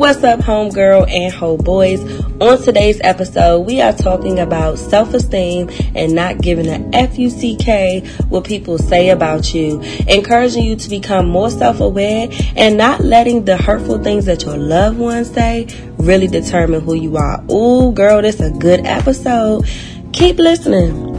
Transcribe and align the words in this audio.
What's 0.00 0.24
up, 0.24 0.40
homegirl 0.40 1.10
and 1.10 1.30
whole 1.30 1.58
boys? 1.58 2.00
On 2.40 2.56
today's 2.62 2.98
episode, 3.04 3.66
we 3.66 3.82
are 3.82 3.92
talking 3.92 4.38
about 4.38 4.78
self 4.78 5.12
esteem 5.12 5.68
and 5.94 6.14
not 6.14 6.40
giving 6.40 6.68
a 6.68 6.78
FUCK 7.06 8.06
what 8.30 8.44
people 8.44 8.78
say 8.78 9.10
about 9.10 9.52
you, 9.52 9.78
encouraging 10.08 10.64
you 10.64 10.76
to 10.76 10.88
become 10.88 11.28
more 11.28 11.50
self 11.50 11.80
aware 11.80 12.28
and 12.56 12.78
not 12.78 13.02
letting 13.02 13.44
the 13.44 13.58
hurtful 13.58 14.02
things 14.02 14.24
that 14.24 14.42
your 14.42 14.56
loved 14.56 14.96
ones 14.96 15.30
say 15.30 15.66
really 15.98 16.28
determine 16.28 16.80
who 16.80 16.94
you 16.94 17.18
are. 17.18 17.44
Ooh, 17.52 17.92
girl, 17.92 18.22
this 18.22 18.36
is 18.36 18.56
a 18.56 18.58
good 18.58 18.86
episode. 18.86 19.68
Keep 20.14 20.38
listening. 20.38 21.09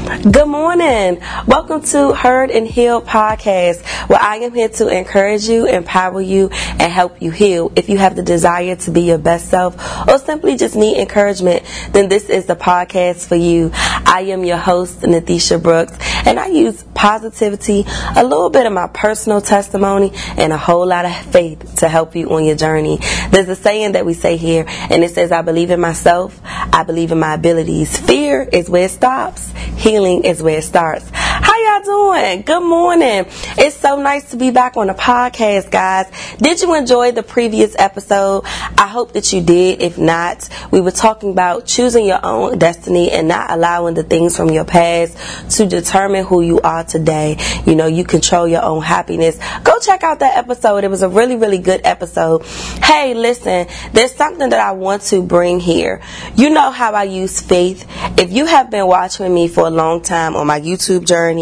Good 0.00 0.48
morning. 0.48 1.20
Welcome 1.46 1.82
to 1.82 2.14
Heard 2.14 2.50
and 2.50 2.66
Heal 2.66 3.02
podcast, 3.02 3.84
where 4.08 4.18
I 4.18 4.36
am 4.36 4.54
here 4.54 4.70
to 4.70 4.88
encourage 4.88 5.46
you, 5.46 5.66
empower 5.66 6.22
you, 6.22 6.48
and 6.48 6.90
help 6.90 7.20
you 7.20 7.30
heal. 7.30 7.70
If 7.76 7.90
you 7.90 7.98
have 7.98 8.16
the 8.16 8.22
desire 8.22 8.76
to 8.76 8.90
be 8.90 9.02
your 9.02 9.18
best 9.18 9.48
self 9.48 9.76
or 10.08 10.18
simply 10.18 10.56
just 10.56 10.74
need 10.74 10.98
encouragement, 10.98 11.64
then 11.92 12.08
this 12.08 12.30
is 12.30 12.46
the 12.46 12.56
podcast 12.56 13.28
for 13.28 13.36
you. 13.36 13.70
I 13.74 14.26
am 14.30 14.42
your 14.44 14.56
host, 14.56 15.02
Nathisha 15.02 15.62
Brooks, 15.62 15.96
and 16.26 16.40
I 16.40 16.46
use 16.46 16.82
positivity, 17.00 17.82
a 18.14 18.22
little 18.22 18.50
bit 18.50 18.66
of 18.66 18.72
my 18.74 18.86
personal 18.86 19.40
testimony, 19.40 20.12
and 20.36 20.52
a 20.52 20.58
whole 20.58 20.86
lot 20.86 21.06
of 21.06 21.16
faith 21.32 21.76
to 21.76 21.88
help 21.88 22.14
you 22.14 22.28
on 22.28 22.44
your 22.44 22.56
journey. 22.56 22.98
There's 23.30 23.48
a 23.48 23.56
saying 23.56 23.92
that 23.92 24.04
we 24.04 24.12
say 24.12 24.36
here, 24.36 24.66
and 24.68 25.02
it 25.02 25.10
says, 25.12 25.32
I 25.32 25.40
believe 25.40 25.70
in 25.70 25.80
myself, 25.80 26.38
I 26.44 26.82
believe 26.86 27.10
in 27.10 27.18
my 27.18 27.32
abilities. 27.32 27.96
Fear 27.96 28.42
is 28.52 28.68
where 28.68 28.84
it 28.84 28.90
stops. 28.90 29.50
Healing 29.78 30.24
is 30.24 30.42
where 30.42 30.58
it 30.58 30.64
starts. 30.64 31.10
How 31.50 31.80
y'all 31.80 31.82
doing? 31.82 32.42
Good 32.42 32.62
morning. 32.62 33.26
It's 33.58 33.74
so 33.74 34.00
nice 34.00 34.30
to 34.30 34.36
be 34.36 34.52
back 34.52 34.76
on 34.76 34.86
the 34.86 34.94
podcast, 34.94 35.72
guys. 35.72 36.06
Did 36.36 36.62
you 36.62 36.76
enjoy 36.76 37.10
the 37.10 37.24
previous 37.24 37.74
episode? 37.76 38.44
I 38.78 38.86
hope 38.86 39.14
that 39.14 39.32
you 39.32 39.42
did. 39.42 39.82
If 39.82 39.98
not, 39.98 40.48
we 40.70 40.80
were 40.80 40.92
talking 40.92 41.32
about 41.32 41.66
choosing 41.66 42.06
your 42.06 42.24
own 42.24 42.58
destiny 42.58 43.10
and 43.10 43.26
not 43.26 43.50
allowing 43.50 43.94
the 43.94 44.04
things 44.04 44.36
from 44.36 44.50
your 44.50 44.64
past 44.64 45.18
to 45.56 45.66
determine 45.66 46.24
who 46.24 46.40
you 46.40 46.60
are 46.60 46.84
today. 46.84 47.36
You 47.66 47.74
know, 47.74 47.88
you 47.88 48.04
control 48.04 48.46
your 48.46 48.62
own 48.62 48.80
happiness. 48.80 49.36
Go 49.64 49.80
check 49.80 50.04
out 50.04 50.20
that 50.20 50.38
episode. 50.38 50.84
It 50.84 50.88
was 50.88 51.02
a 51.02 51.08
really, 51.08 51.34
really 51.34 51.58
good 51.58 51.80
episode. 51.82 52.44
Hey, 52.80 53.14
listen, 53.14 53.66
there's 53.92 54.14
something 54.14 54.50
that 54.50 54.60
I 54.60 54.70
want 54.70 55.02
to 55.06 55.20
bring 55.20 55.58
here. 55.58 56.00
You 56.36 56.50
know 56.50 56.70
how 56.70 56.92
I 56.92 57.02
use 57.02 57.40
faith. 57.40 57.88
If 58.16 58.30
you 58.30 58.46
have 58.46 58.70
been 58.70 58.86
watching 58.86 59.34
me 59.34 59.48
for 59.48 59.66
a 59.66 59.70
long 59.70 60.00
time 60.00 60.36
on 60.36 60.46
my 60.46 60.60
YouTube 60.60 61.06
journey, 61.06 61.39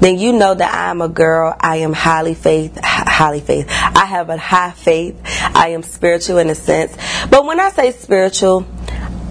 then 0.00 0.18
you 0.18 0.32
know 0.32 0.54
that 0.54 0.72
I'm 0.72 1.00
a 1.00 1.08
girl. 1.08 1.54
I 1.58 1.76
am 1.76 1.92
highly 1.92 2.34
faith, 2.34 2.78
highly 2.82 3.40
faith. 3.40 3.66
I 3.68 4.04
have 4.06 4.30
a 4.30 4.36
high 4.36 4.72
faith. 4.72 5.20
I 5.54 5.68
am 5.68 5.82
spiritual 5.82 6.38
in 6.38 6.50
a 6.50 6.54
sense. 6.54 6.96
But 7.30 7.44
when 7.44 7.60
I 7.60 7.70
say 7.70 7.92
spiritual, 7.92 8.66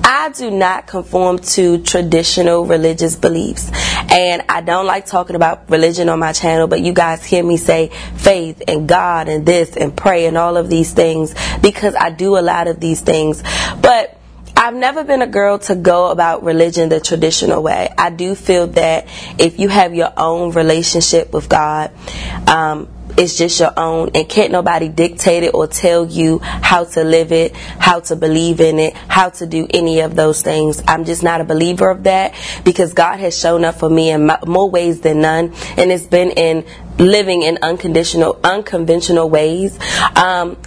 I 0.03 0.29
do 0.29 0.49
not 0.49 0.87
conform 0.87 1.39
to 1.39 1.83
traditional 1.83 2.65
religious 2.65 3.15
beliefs. 3.15 3.69
And 4.11 4.43
I 4.49 4.61
don't 4.61 4.85
like 4.85 5.05
talking 5.05 5.35
about 5.35 5.69
religion 5.69 6.09
on 6.09 6.19
my 6.19 6.33
channel, 6.33 6.67
but 6.67 6.81
you 6.81 6.93
guys 6.93 7.23
hear 7.23 7.43
me 7.43 7.57
say 7.57 7.89
faith 8.15 8.63
and 8.67 8.87
God 8.87 9.29
and 9.29 9.45
this 9.45 9.77
and 9.77 9.95
pray 9.95 10.25
and 10.25 10.37
all 10.37 10.57
of 10.57 10.69
these 10.69 10.93
things 10.93 11.35
because 11.61 11.95
I 11.95 12.09
do 12.09 12.37
a 12.37 12.41
lot 12.41 12.67
of 12.67 12.79
these 12.79 13.01
things. 13.01 13.43
But 13.81 14.18
I've 14.61 14.75
never 14.75 15.05
been 15.05 15.21
a 15.21 15.27
girl 15.27 15.57
to 15.59 15.75
go 15.75 16.11
about 16.11 16.43
religion 16.43 16.89
the 16.89 16.99
traditional 16.99 17.63
way. 17.63 17.87
I 17.97 18.09
do 18.09 18.35
feel 18.35 18.67
that 18.67 19.07
if 19.39 19.57
you 19.57 19.69
have 19.69 19.95
your 19.95 20.11
own 20.17 20.51
relationship 20.51 21.31
with 21.31 21.47
God, 21.47 21.91
um, 22.45 22.89
it's 23.17 23.37
just 23.37 23.57
your 23.61 23.71
own 23.77 24.09
and 24.15 24.27
can't 24.27 24.51
nobody 24.51 24.89
dictate 24.89 25.43
it 25.43 25.53
or 25.53 25.65
tell 25.65 26.05
you 26.05 26.39
how 26.39 26.83
to 26.83 27.05
live 27.05 27.31
it, 27.31 27.55
how 27.55 28.01
to 28.01 28.17
believe 28.17 28.59
in 28.59 28.79
it, 28.79 28.95
how 28.95 29.29
to 29.29 29.47
do 29.47 29.65
any 29.69 30.01
of 30.01 30.17
those 30.17 30.41
things. 30.41 30.83
I'm 30.85 31.05
just 31.05 31.23
not 31.23 31.39
a 31.39 31.45
believer 31.45 31.89
of 31.89 32.03
that 32.03 32.35
because 32.65 32.93
God 32.93 33.17
has 33.21 33.39
shown 33.39 33.63
up 33.63 33.75
for 33.75 33.89
me 33.89 34.11
in 34.11 34.29
more 34.45 34.69
ways 34.69 34.99
than 34.99 35.21
none 35.21 35.53
and 35.77 35.89
it's 35.89 36.05
been 36.05 36.31
in 36.31 36.65
living 36.97 37.43
in 37.43 37.59
unconditional 37.61 38.37
unconventional 38.43 39.29
ways. 39.29 39.79
Um, 40.17 40.57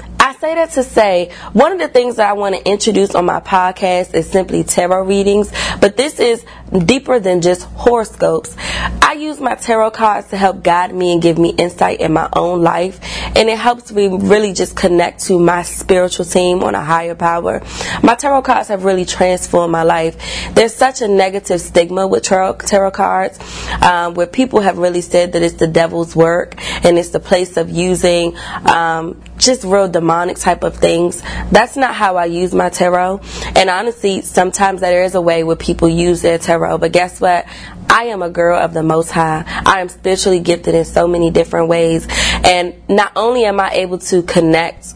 say 0.42 0.56
that 0.56 0.70
to 0.70 0.82
say 0.82 1.30
one 1.53 1.70
of 1.70 1.78
the 1.78 1.86
things 1.86 2.16
that 2.16 2.28
I 2.28 2.32
want 2.32 2.56
to 2.56 2.69
introduce 2.69 3.14
on 3.14 3.25
my 3.25 3.38
podcast 3.38 4.12
is 4.12 4.28
simply 4.28 4.64
tarot 4.64 5.04
readings, 5.04 5.53
but 5.80 5.97
this 5.97 6.19
is 6.19 6.44
deeper 6.84 7.20
than 7.20 7.42
just 7.42 7.62
horoscopes. 7.62 8.56
I 9.00 9.12
use 9.12 9.38
my 9.38 9.54
tarot 9.54 9.92
cards 9.92 10.31
to 10.31 10.36
help 10.36 10.64
guide 10.64 10.92
me 10.92 11.12
and 11.12 11.22
give 11.22 11.38
me 11.38 11.50
insight 11.50 12.00
in 12.00 12.12
my 12.12 12.28
own 12.32 12.60
life, 12.62 12.98
and 13.36 13.48
it 13.48 13.56
helps 13.56 13.92
me 13.92 14.08
really 14.08 14.52
just 14.52 14.75
connect 14.75 15.22
to 15.26 15.38
my 15.38 15.62
spiritual 15.62 16.25
team 16.25 16.64
on 16.64 16.75
a 16.75 16.82
higher 16.82 17.14
power. 17.14 17.62
My 18.02 18.16
tarot 18.16 18.42
cards 18.42 18.69
have 18.69 18.84
really 18.84 19.04
transformed 19.04 19.70
my 19.70 19.84
life. 19.84 20.16
There's 20.54 20.75
such 20.75 21.02
a 21.02 21.08
negative 21.08 21.60
stigma 21.60 22.08
with 22.08 22.25
tarot, 22.25 22.54
tarot 22.54 22.91
cards, 22.92 23.38
um, 23.81 24.14
where 24.14 24.26
people 24.26 24.60
have 24.60 24.78
really 24.78 25.02
said 25.02 25.34
that 25.34 25.42
it's 25.42 25.54
the 25.54 25.69
devil's 25.69 26.16
work 26.16 26.54
and 26.84 26.98
it's 26.98 27.10
the 27.10 27.20
place 27.20 27.56
of 27.56 27.70
using 27.70 28.36
um, 28.66 29.22
just 29.36 29.62
real 29.64 29.88
demonic 29.88 30.31
type 30.37 30.65
of 30.65 30.76
things. 30.76 31.22
That's 31.50 31.76
not 31.76 31.94
how 31.94 32.16
I 32.16 32.26
use 32.26 32.54
my 32.54 32.69
tarot. 32.69 33.20
And 33.56 33.70
honestly, 33.70 34.22
sometimes 34.22 34.81
there 34.81 35.04
is 35.04 35.15
a 35.15 35.20
way 35.20 35.44
where 35.44 35.56
people 35.56 35.88
use 35.88 36.22
their 36.22 36.38
tarot. 36.38 36.78
But 36.78 36.93
guess 36.93 37.20
what? 37.20 37.47
I 37.88 38.04
am 38.04 38.22
a 38.22 38.31
girl 38.31 38.59
of 38.59 38.72
the 38.72 38.82
Most 38.82 39.10
High. 39.10 39.44
I 39.66 39.81
am 39.81 39.88
spiritually 39.88 40.41
gifted 40.41 40.75
in 40.75 40.84
so 40.84 41.06
many 41.06 41.31
different 41.31 41.69
ways. 41.69 42.06
And 42.44 42.75
not 42.88 43.12
only 43.16 43.44
am 43.44 43.60
I 43.60 43.70
able 43.72 43.98
to 43.98 44.22
connect 44.22 44.94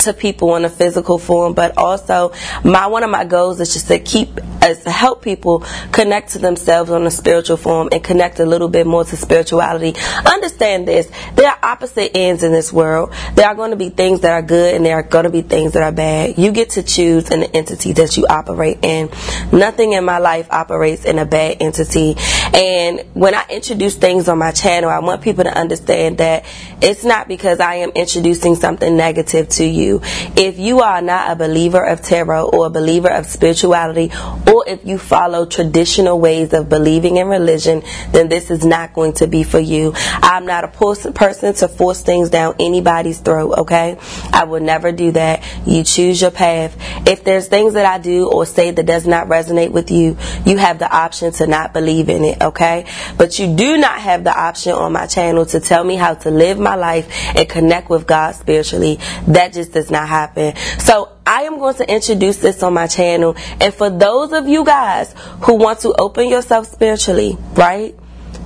to 0.00 0.12
people 0.12 0.54
in 0.56 0.64
a 0.64 0.68
physical 0.68 1.18
form, 1.18 1.54
but 1.54 1.76
also 1.76 2.32
my 2.62 2.86
one 2.86 3.02
of 3.02 3.10
my 3.10 3.24
goals 3.24 3.60
is 3.60 3.72
just 3.72 3.88
to 3.88 3.98
keep 3.98 4.40
to 4.72 4.90
help 4.90 5.22
people 5.22 5.60
connect 5.92 6.30
to 6.32 6.38
themselves 6.38 6.90
on 6.90 7.06
a 7.06 7.10
spiritual 7.10 7.56
form 7.56 7.88
and 7.92 8.02
connect 8.02 8.40
a 8.40 8.46
little 8.46 8.68
bit 8.68 8.86
more 8.86 9.04
to 9.04 9.16
spirituality. 9.16 9.94
Understand 10.24 10.88
this: 10.88 11.10
there 11.34 11.50
are 11.50 11.58
opposite 11.62 12.16
ends 12.16 12.42
in 12.42 12.52
this 12.52 12.72
world. 12.72 13.12
There 13.34 13.46
are 13.46 13.54
going 13.54 13.70
to 13.70 13.76
be 13.76 13.90
things 13.90 14.20
that 14.20 14.32
are 14.32 14.42
good, 14.42 14.74
and 14.74 14.86
there 14.86 14.96
are 14.96 15.02
going 15.02 15.24
to 15.24 15.30
be 15.30 15.42
things 15.42 15.72
that 15.72 15.82
are 15.82 15.92
bad. 15.92 16.38
You 16.38 16.50
get 16.52 16.70
to 16.70 16.82
choose 16.82 17.24
the 17.24 17.48
entity 17.54 17.92
that 17.92 18.16
you 18.16 18.26
operate 18.26 18.78
in. 18.82 19.10
Nothing 19.52 19.92
in 19.92 20.04
my 20.04 20.18
life 20.18 20.48
operates 20.50 21.04
in 21.04 21.18
a 21.18 21.26
bad 21.26 21.58
entity. 21.60 22.14
And 22.54 23.02
when 23.14 23.34
I 23.34 23.44
introduce 23.50 23.96
things 23.96 24.28
on 24.28 24.38
my 24.38 24.52
channel, 24.52 24.88
I 24.88 25.00
want 25.00 25.22
people 25.22 25.44
to 25.44 25.56
understand 25.56 26.18
that 26.18 26.44
it's 26.80 27.04
not 27.04 27.28
because 27.28 27.60
I 27.60 27.76
am 27.76 27.90
introducing 27.90 28.54
something 28.54 28.96
negative 28.96 29.48
to 29.50 29.64
you. 29.64 30.00
If 30.36 30.58
you 30.58 30.80
are 30.80 31.02
not 31.02 31.30
a 31.30 31.36
believer 31.36 31.84
of 31.84 32.02
tarot 32.02 32.48
or 32.50 32.66
a 32.66 32.70
believer 32.70 33.10
of 33.10 33.26
spirituality, 33.26 34.10
or 34.54 34.64
if 34.68 34.86
you 34.86 34.98
follow 34.98 35.46
traditional 35.46 36.20
ways 36.20 36.52
of 36.52 36.68
believing 36.68 37.16
in 37.16 37.26
religion, 37.26 37.82
then 38.12 38.28
this 38.28 38.50
is 38.50 38.64
not 38.64 38.92
going 38.92 39.12
to 39.14 39.26
be 39.26 39.42
for 39.42 39.58
you. 39.58 39.92
I'm 39.96 40.46
not 40.46 40.62
a 40.62 40.68
person 40.68 41.54
to 41.54 41.68
force 41.68 42.02
things 42.02 42.30
down 42.30 42.54
anybody's 42.60 43.18
throat, 43.18 43.58
okay? 43.58 43.98
I 44.32 44.44
will 44.44 44.60
never 44.60 44.92
do 44.92 45.10
that. 45.12 45.42
You 45.66 45.82
choose 45.82 46.20
your 46.20 46.30
path. 46.30 46.76
If 47.06 47.24
there's 47.24 47.48
things 47.48 47.74
that 47.74 47.84
I 47.84 47.98
do 47.98 48.30
or 48.30 48.46
say 48.46 48.70
that 48.70 48.86
does 48.86 49.06
not 49.06 49.26
resonate 49.26 49.72
with 49.72 49.90
you, 49.90 50.16
you 50.46 50.56
have 50.58 50.78
the 50.78 50.90
option 50.94 51.32
to 51.32 51.46
not 51.48 51.72
believe 51.72 52.08
in 52.08 52.22
it, 52.22 52.40
okay? 52.40 52.86
But 53.16 53.38
you 53.38 53.56
do 53.56 53.76
not 53.76 53.98
have 53.98 54.22
the 54.22 54.38
option 54.38 54.72
on 54.72 54.92
my 54.92 55.06
channel 55.06 55.46
to 55.46 55.58
tell 55.58 55.82
me 55.82 55.96
how 55.96 56.14
to 56.14 56.30
live 56.30 56.60
my 56.60 56.76
life 56.76 57.08
and 57.34 57.48
connect 57.48 57.90
with 57.90 58.06
God 58.06 58.36
spiritually. 58.36 59.00
That 59.26 59.52
just 59.52 59.72
does 59.72 59.90
not 59.90 60.08
happen. 60.08 60.54
So 60.78 61.10
I 61.26 61.42
am 61.42 61.58
going 61.58 61.74
to 61.76 61.92
introduce 61.92 62.38
this 62.38 62.62
on 62.62 62.74
my 62.74 62.86
channel. 62.86 63.36
And 63.60 63.72
for 63.72 63.90
those 63.90 64.32
of 64.32 64.46
you 64.48 64.64
guys 64.64 65.14
who 65.42 65.54
want 65.54 65.80
to 65.80 65.94
open 66.00 66.28
yourself 66.28 66.66
spiritually, 66.66 67.38
right? 67.54 67.94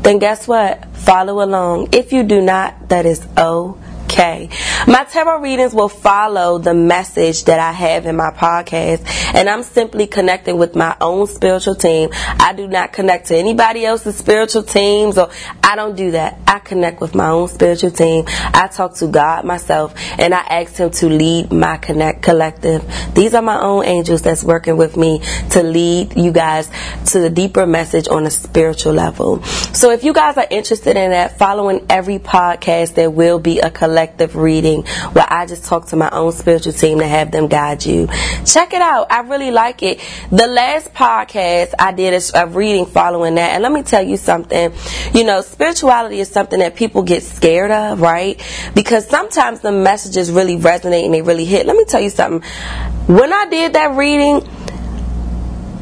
Then 0.03 0.19
guess 0.19 0.47
what? 0.47 0.85
Follow 0.97 1.43
along. 1.43 1.89
If 1.93 2.13
you 2.13 2.23
do 2.23 2.41
not, 2.41 2.89
that 2.89 3.05
is 3.07 3.27
okay 3.37 3.88
okay. 4.19 4.49
My 4.87 5.05
tarot 5.05 5.41
readings 5.41 5.75
will 5.75 5.89
follow 5.89 6.59
the 6.59 6.75
message 6.75 7.45
that 7.45 7.61
I 7.61 7.73
have 7.73 8.07
in 8.07 8.17
my 8.17 8.31
podcast, 8.31 9.07
and 9.35 9.49
I'm 9.49 9.63
simply 9.63 10.07
connecting 10.07 10.59
with 10.59 10.75
my 10.75 10.97
own 11.01 11.27
spiritual 11.27 11.77
team. 11.77 12.11
I 12.13 12.53
do 12.53 12.67
not 12.67 12.93
connect 12.93 13.29
to 13.29 13.37
anybody 13.37 13.85
else's 13.85 14.17
spiritual 14.17 14.65
teams, 14.65 15.19
or 15.19 15.31
I 15.63 15.77
don't 15.77 15.97
do 15.97 16.13
that. 16.13 16.39
I 16.47 16.59
connect 16.59 17.01
with 17.01 17.15
my 17.15 17.29
own 17.29 17.49
spiritual 17.49 17.91
team. 17.91 18.25
I 18.27 18.69
talk 18.73 18.95
to 18.97 19.07
God 19.07 19.45
myself, 19.45 19.95
and 20.19 20.35
I 20.35 20.41
ask 20.41 20.77
Him 20.77 20.91
to 20.91 21.09
lead 21.09 21.53
my 21.53 21.77
connect 21.77 22.23
Collective. 22.23 22.85
These 23.15 23.35
are 23.35 23.43
my 23.43 23.61
own 23.61 23.85
angels 23.85 24.23
that's 24.23 24.43
working 24.43 24.77
with 24.77 24.97
me 24.97 25.21
to 25.51 25.63
lead 25.63 26.17
you 26.17 26.33
guys 26.33 26.71
to 27.07 27.21
the 27.21 27.31
deeper 27.31 27.67
message 27.67 28.09
on 28.09 28.27
a 28.27 28.31
spiritual 28.31 28.95
level. 28.95 29.43
So 29.45 29.91
if 29.91 30.03
you 30.03 30.13
guys 30.13 30.37
are 30.37 30.47
interested 30.51 30.97
in 30.97 31.11
that, 31.11 31.39
following 31.39 31.87
every 31.89 32.19
podcast, 32.19 32.95
there 32.95 33.11
will 33.11 33.39
be 33.39 33.61
a 33.61 33.71
collective 33.71 34.08
reading 34.35 34.83
where 35.13 35.27
I 35.29 35.47
just 35.47 35.65
talk 35.65 35.87
to 35.89 35.97
my 35.97 36.11
own 36.11 36.33
spiritual 36.33 36.73
team 36.73 36.99
to 36.99 37.07
have 37.07 37.31
them 37.31 37.49
guide 37.49 37.85
you. 37.85 38.09
Check 38.45 38.73
it 38.73 38.83
out. 38.83 39.11
I 39.11 39.21
really 39.21 39.51
like 39.51 39.83
it. 39.83 40.01
The 40.31 40.47
last 40.47 40.93
podcast 40.95 41.75
I 41.79 41.93
did 41.93 42.15
a 42.35 42.47
reading 42.47 42.87
following 42.87 43.37
that. 43.37 43.53
And 43.53 43.63
let 43.63 43.73
me 43.73 43.83
tell 43.83 44.03
you 44.03 44.17
something. 44.17 44.73
You 45.15 45.25
know, 45.25 45.41
spirituality 45.41 46.21
is 46.21 46.29
something 46.29 46.59
that 46.61 46.77
people 46.77 47.03
get 47.03 47.23
scared 47.23 47.71
of, 47.71 48.01
right? 48.01 48.41
Because 48.75 49.09
sometimes 49.09 49.61
the 49.61 49.73
messages 49.73 50.31
really 50.31 50.57
resonate 50.57 51.05
and 51.05 51.15
they 51.15 51.23
really 51.23 51.45
hit. 51.45 51.67
Let 51.67 51.77
me 51.77 51.85
tell 51.85 52.01
you 52.01 52.11
something. 52.11 52.49
When 53.07 53.33
I 53.33 53.47
did 53.47 53.73
that 53.75 53.97
reading, 53.97 54.47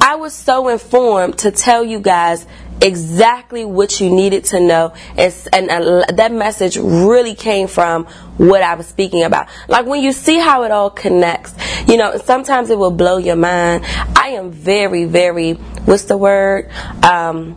I 0.01 0.17
was 0.17 0.35
so 0.35 0.69
informed 0.69 1.39
to 1.39 1.51
tell 1.51 1.85
you 1.85 1.99
guys 1.99 2.47
exactly 2.87 3.65
what 3.65 4.01
you 4.01 4.11
needed 4.11 4.45
to 4.47 4.61
know. 4.61 4.95
And, 5.17 5.71
uh, 5.71 6.05
that 6.13 6.33
message 6.33 6.77
really 6.77 7.35
came 7.35 7.69
from 7.69 8.07
what 8.39 8.63
I 8.63 8.75
was 8.75 8.87
speaking 8.87 9.25
about. 9.25 9.49
Like 9.69 9.87
when 9.87 10.03
you 10.03 10.13
see 10.13 10.39
how 10.39 10.63
it 10.65 10.71
all 10.71 10.91
connects 10.91 11.55
you 11.87 11.97
know 11.97 12.19
sometimes 12.19 12.71
it 12.71 12.79
will 12.79 12.91
blow 12.91 13.19
your 13.19 13.37
mind. 13.37 13.85
I 14.17 14.31
am 14.31 14.51
very 14.51 15.05
very 15.05 15.53
what's 15.53 16.05
the 16.05 16.17
word? 16.17 16.71
Um, 17.03 17.57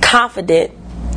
confident 0.00 0.72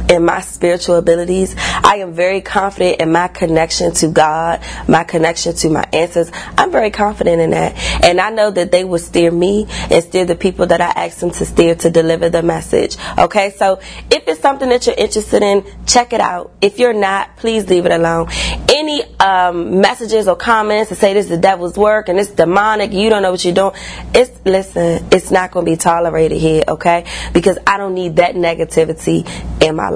in 0.10 0.26
my 0.26 0.42
spiritual 0.42 0.96
abilities. 0.96 1.56
I 1.58 1.98
am 1.98 2.14
very 2.14 2.42
confident 2.42 3.02
in 3.02 3.12
my 3.12 3.28
connection 3.28 3.94
to 3.96 4.08
God, 4.08 4.62
my 4.88 5.04
connection 5.04 5.56
to 5.56 5.70
my 5.70 5.86
answers. 5.94 6.32
I'm 6.58 6.72
very 6.72 6.92
confident 6.92 7.42
in 7.42 7.52
that. 7.52 7.76
And 8.04 8.20
I 8.20 8.30
know 8.30 8.52
that 8.52 8.72
they 8.72 8.84
will 8.84 9.00
steer 9.00 9.32
me 9.32 9.68
and 9.90 10.04
steer 10.04 10.26
the 10.26 10.36
people 10.36 10.68
that 10.68 10.82
I 10.82 11.06
ask 11.06 11.20
them 11.20 11.32
to 11.32 11.46
steer 11.46 11.76
to 11.76 11.90
deliver 11.90 12.30
the 12.30 12.44
message. 12.44 12.98
Okay, 13.18 13.52
so 13.52 13.80
if 14.12 14.28
it's 14.28 14.42
something 14.42 14.70
that 14.70 14.86
you're 14.86 14.96
interested 14.96 15.42
in, 15.42 15.66
check 15.86 16.14
it 16.14 16.22
out. 16.22 16.52
If 16.62 16.80
you're 16.80 16.94
not, 16.94 17.38
please 17.38 17.68
leave 17.70 17.86
it 17.86 17.92
alone. 17.92 18.28
Any 18.70 19.04
um, 19.20 19.82
messages 19.82 20.28
or 20.28 20.36
comments 20.36 20.90
to 20.90 20.96
say 20.96 21.14
this 21.14 21.26
is 21.26 21.32
the 21.32 21.38
devil's 21.38 21.78
work 21.78 22.10
and 22.10 22.20
it's 22.20 22.32
demonic, 22.32 22.94
you 22.94 23.10
don't 23.10 23.22
know 23.22 23.32
what 23.32 23.44
you're 23.44 23.54
doing, 23.54 23.74
it's, 24.14 24.32
listen, 24.46 25.06
it's 25.12 25.32
not 25.32 25.52
going 25.52 25.66
to 25.66 25.72
be 25.72 25.78
tolerated 25.78 26.40
here, 26.40 26.64
okay? 26.68 27.06
Because 27.34 27.58
I 27.66 27.78
don't 27.78 27.94
need 27.96 28.18
that 28.18 28.36
negativity 28.36 29.26
in 29.62 29.76
my 29.76 29.90
life. 29.90 29.95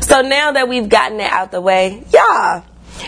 So 0.00 0.22
now 0.22 0.52
that 0.52 0.68
we've 0.68 0.88
gotten 0.88 1.20
it 1.20 1.30
out 1.30 1.50
the 1.50 1.60
way, 1.60 2.04
yeah. 2.12 2.62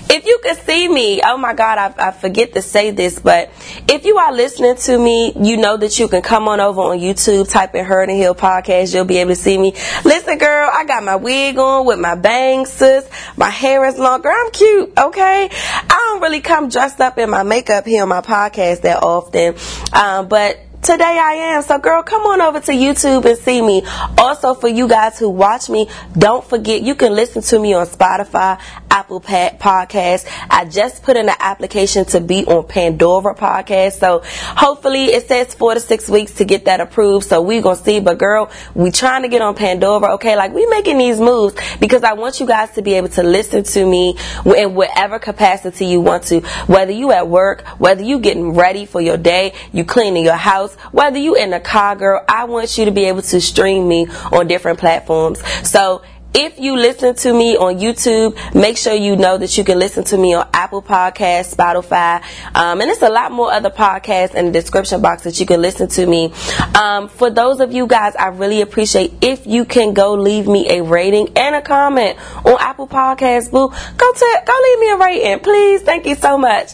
If 0.09 0.27
you 0.27 0.39
could 0.43 0.57
see 0.59 0.89
me, 0.89 1.21
oh 1.23 1.37
my 1.37 1.55
God, 1.55 1.79
I, 1.79 2.09
I, 2.09 2.11
forget 2.13 2.55
to 2.55 2.63
say 2.63 2.91
this, 2.91 3.19
but 3.19 3.51
if 3.89 4.05
you 4.05 4.17
are 4.19 4.33
listening 4.33 4.77
to 4.77 4.99
me, 4.99 5.33
you 5.39 5.57
know 5.57 5.77
that 5.77 5.99
you 5.99 6.09
can 6.09 6.23
come 6.23 6.49
on 6.49 6.61
over 6.61 6.81
on 6.81 6.99
YouTube, 6.99 7.51
type 7.51 7.75
in 7.75 7.85
Heard 7.85 8.09
and 8.09 8.17
Heal 8.17 8.35
podcast. 8.35 8.95
You'll 8.95 9.05
be 9.05 9.19
able 9.19 9.33
to 9.33 9.37
see 9.37 9.59
me. 9.59 9.73
Listen, 10.05 10.39
girl, 10.39 10.71
I 10.73 10.85
got 10.85 11.03
my 11.03 11.17
wig 11.17 11.59
on 11.59 11.85
with 11.87 11.99
my 11.99 12.15
bangs, 12.15 12.71
sis. 12.71 13.09
My 13.37 13.51
hair 13.51 13.85
is 13.85 13.99
longer. 13.99 14.31
I'm 14.31 14.51
cute, 14.51 14.93
okay? 14.97 15.49
I 15.51 16.09
don't 16.11 16.23
really 16.23 16.41
come 16.41 16.69
dressed 16.69 17.01
up 17.01 17.19
in 17.19 17.29
my 17.29 17.43
makeup 17.43 17.85
here 17.85 18.03
on 18.03 18.09
my 18.09 18.23
podcast 18.23 18.83
that 18.83 19.03
often, 19.03 19.57
um, 19.93 20.29
but 20.29 20.59
today 20.83 21.05
I 21.05 21.35
am. 21.55 21.63
So, 21.63 21.79
girl, 21.79 22.03
come 22.03 22.23
on 22.23 22.41
over 22.41 22.61
to 22.61 22.73
YouTube 22.73 23.25
and 23.25 23.39
see 23.39 23.63
me. 23.63 23.83
Also, 24.19 24.55
for 24.55 24.69
you 24.69 24.89
guys 24.89 25.19
who 25.19 25.31
watch 25.31 25.69
me, 25.69 25.89
don't 26.19 26.45
forget 26.45 26.83
you 26.83 26.97
can 26.97 27.13
listen 27.13 27.41
to 27.43 27.59
me 27.59 27.73
on 27.73 27.87
Spotify, 27.87 28.61
Apple 28.91 29.21
Podcast. 29.21 30.27
I 30.51 30.65
just 30.65 31.03
put 31.05 31.17
in 31.17 31.29
an 31.29 31.37
application 31.39 32.05
to 32.07 32.21
be 32.21 32.45
on 32.47 32.67
Pandora 32.67 33.35
Podcast. 33.37 34.01
So, 34.01 34.23
hopefully, 34.25 35.05
it 35.05 35.29
says 35.29 35.55
four 35.55 35.75
to 35.75 35.81
six 35.81 36.09
weeks 36.09 36.35
to 36.35 36.45
get 36.45 36.65
that 36.65 36.81
approved. 36.81 37.27
So, 37.27 37.41
we 37.41 37.61
gonna 37.61 37.77
see. 37.77 38.01
But, 38.01 38.19
girl, 38.19 38.51
we 38.75 38.91
trying 38.91 39.23
to 39.23 39.29
get 39.29 39.41
on 39.41 39.55
Pandora. 39.55 40.15
Okay, 40.15 40.37
like 40.37 40.53
we 40.53 40.67
making 40.67 40.99
these 40.99 41.21
moves 41.21 41.55
because 41.79 42.03
I 42.03 42.15
want 42.15 42.41
you 42.41 42.47
guys 42.47 42.73
to 42.73 42.83
be 42.83 42.95
able 42.95 43.09
to 43.11 43.23
listen 43.23 43.63
to 43.63 43.87
me 43.87 44.17
in 44.45 44.75
whatever 44.75 45.21
capacity 45.21 45.87
you 45.87 46.01
want 46.01 46.25
to. 46.25 46.41
Whether 46.67 46.93
you 46.93 47.13
at 47.13 47.29
work, 47.29 47.67
whether 47.79 48.03
you 48.03 48.19
getting 48.19 48.55
ready 48.55 48.85
for 48.85 49.01
your 49.01 49.17
day, 49.17 49.55
you 49.73 49.85
cleaning 49.85 50.25
your 50.25 50.35
house 50.35 50.72
whether 50.93 51.19
you 51.19 51.35
in 51.35 51.53
a 51.53 51.61
car, 51.61 51.97
girl, 51.97 52.25
I 52.29 52.45
want 52.45 52.79
you 52.79 52.85
to 52.85 52.91
be 52.91 53.05
able 53.05 53.23
to 53.23 53.41
stream 53.41 53.89
me 53.89 54.07
on 54.33 54.47
different 54.47 54.79
platforms. 54.79 55.43
So 55.69 56.03
if 56.35 56.59
you 56.59 56.77
listen 56.77 57.15
to 57.15 57.33
me 57.33 57.57
on 57.57 57.79
YouTube, 57.79 58.55
make 58.55 58.79
sure 58.79 58.95
you 58.95 59.17
know 59.17 59.37
that 59.37 59.59
you 59.59 59.65
can 59.65 59.79
listen 59.79 60.05
to 60.05 60.17
me 60.17 60.33
on 60.33 60.49
Apple 60.55 60.81
Podcasts, 60.81 61.55
Spotify, 61.55 62.23
um, 62.55 62.81
and 62.81 62.89
there's 62.89 63.03
a 63.03 63.11
lot 63.11 63.33
more 63.33 63.53
other 63.53 63.69
podcasts 63.69 64.35
in 64.35 64.47
the 64.47 64.53
description 64.53 65.03
box 65.03 65.25
that 65.25 65.39
you 65.39 65.45
can 65.45 65.61
listen 65.61 65.89
to 65.89 66.07
me. 66.07 66.33
Um, 66.75 67.09
for 67.09 67.29
those 67.29 67.61
of 67.61 67.73
you 67.73 67.87
guys, 67.87 68.17
I 68.17 68.29
really 68.29 68.63
appreciate 68.63 69.13
if 69.21 69.47
you 69.47 69.67
can 69.67 69.93
go 69.93 70.15
leave 70.15 70.47
me 70.47 70.71
a 70.71 70.83
rating 70.83 71.37
and 71.37 71.55
a 71.55 71.61
comment 71.61 72.19
on 72.47 72.57
Apple 72.59 72.89
Podcasts. 72.89 73.51
Boo, 73.51 73.69
go 73.69 74.13
to 74.13 74.43
go 74.47 74.53
leave 74.63 74.79
me 74.81 74.91
a 74.91 74.97
rating, 74.97 75.41
please. 75.41 75.83
Thank 75.83 76.07
you 76.07 76.15
so 76.15 76.39
much. 76.39 76.73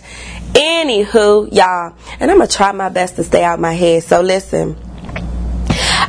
Anywho, 0.58 1.52
y'all, 1.52 1.94
and 2.18 2.30
I'm 2.32 2.38
gonna 2.38 2.48
try 2.48 2.72
my 2.72 2.88
best 2.88 3.14
to 3.14 3.22
stay 3.22 3.44
out 3.44 3.60
my 3.60 3.74
head. 3.74 4.02
So 4.02 4.20
listen. 4.20 4.76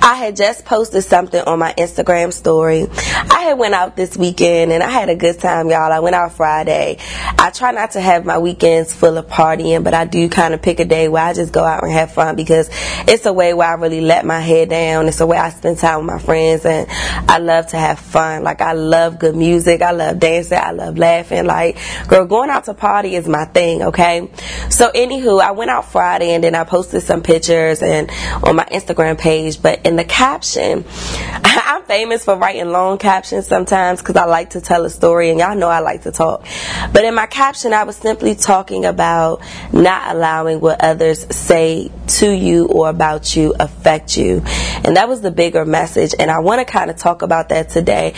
I 0.02 0.16
had 0.16 0.36
just 0.36 0.66
posted 0.66 1.04
something 1.04 1.42
on 1.42 1.60
my 1.60 1.74
Instagram 1.78 2.32
story. 2.32 2.88
I 2.92 3.42
had 3.42 3.58
went 3.58 3.74
out 3.74 3.96
this 3.96 4.16
weekend 4.16 4.72
and 4.72 4.84
I 4.84 4.90
had 4.90 5.10
a 5.10 5.16
good 5.16 5.40
time, 5.40 5.70
y'all. 5.70 5.92
I 5.92 6.00
went 6.00 6.16
out 6.16 6.34
Friday. 6.34 6.98
I 7.38 7.50
try 7.52 7.72
not 7.72 7.92
to 7.92 8.02
have 8.02 8.26
my 8.26 8.38
weekends 8.38 8.94
full 8.94 9.18
of 9.18 9.28
partying, 9.28 9.84
but 9.84 9.94
I 9.94 10.06
do 10.06 10.30
kind 10.30 10.54
of 10.54 10.62
pick 10.62 10.80
a 10.80 10.86
day 10.86 11.08
where 11.08 11.24
I 11.24 11.34
just 11.34 11.52
go 11.52 11.64
out 11.64 11.84
and 11.84 11.92
have 11.92 12.14
fun 12.14 12.36
because 12.36 12.70
it's 13.08 13.26
a 13.26 13.34
way 13.34 13.54
where 13.54 13.68
I 13.68 13.74
really 13.74 14.02
let 14.02 14.26
my 14.26 14.40
head 14.40 14.70
down. 14.70 15.08
It's 15.08 15.22
a 15.22 15.28
way 15.28 15.38
I 15.38 15.50
spend 15.50 15.78
time 15.80 16.00
with 16.00 16.08
my 16.08 16.20
friends 16.20 16.66
and 16.66 16.88
I 17.30 17.40
love 17.40 17.68
to 17.68 17.78
have 17.78 18.00
fun. 18.00 18.44
Like 18.44 18.62
I 18.62 18.74
love 18.74 19.20
good 19.20 19.36
music. 19.36 19.82
I 19.82 19.92
love 19.92 20.20
dancing. 20.20 20.58
I 20.58 20.72
love 20.72 20.98
laughing. 20.98 21.46
Like, 21.46 21.78
girl, 22.08 22.26
going 22.26 22.50
out 22.50 22.66
to 22.66 22.74
party 22.74 23.16
is 23.16 23.28
my 23.28 23.46
thing, 23.46 23.84
okay? 23.84 24.30
So 24.70 24.92
anywho, 24.92 25.42
I 25.42 25.52
went 25.52 25.72
out 25.72 25.92
Friday 25.92 26.32
and 26.32 26.44
then 26.44 26.56
I 26.56 26.64
posted 26.64 27.04
some 27.04 27.22
pictures 27.22 27.82
and 27.82 28.10
on 28.44 28.56
my 28.56 28.66
Instagram 28.66 29.18
page, 29.18 29.62
but 29.62 29.79
in 29.84 29.96
the 29.96 30.04
caption, 30.04 30.86
I'm 31.44 31.84
famous 31.84 32.26
for 32.26 32.36
writing 32.36 32.72
long 32.72 32.98
captions 32.98 33.48
sometimes 33.48 34.02
because 34.02 34.16
I 34.16 34.26
like 34.26 34.52
to 34.52 34.62
tell 34.62 34.86
a 34.86 34.90
story, 34.90 35.30
and 35.30 35.40
y'all 35.40 35.56
know 35.56 35.70
I 35.70 35.80
like 35.80 36.04
to 36.04 36.12
talk. 36.12 36.46
But 36.94 37.06
in 37.06 37.16
my 37.16 37.26
caption, 37.26 37.74
I 37.74 37.84
was 37.84 37.96
simply 37.96 38.36
talking 38.36 38.86
about 38.86 39.42
not 39.74 40.16
allowing 40.16 40.60
what 40.60 40.84
others 40.84 41.36
say 41.36 41.92
to 42.08 42.32
you 42.32 42.68
or 42.68 42.90
about 42.90 43.36
you 43.36 43.56
affect 43.60 44.18
you. 44.18 44.44
And 44.84 44.98
that 44.98 45.08
was 45.08 45.22
the 45.22 45.32
bigger 45.32 45.66
message, 45.66 46.14
and 46.18 46.30
I 46.30 46.40
want 46.40 46.66
to 46.66 46.72
kind 46.72 46.90
of 46.90 46.98
talk 46.98 47.22
about 47.22 47.50
that 47.50 47.70
today. 47.70 48.14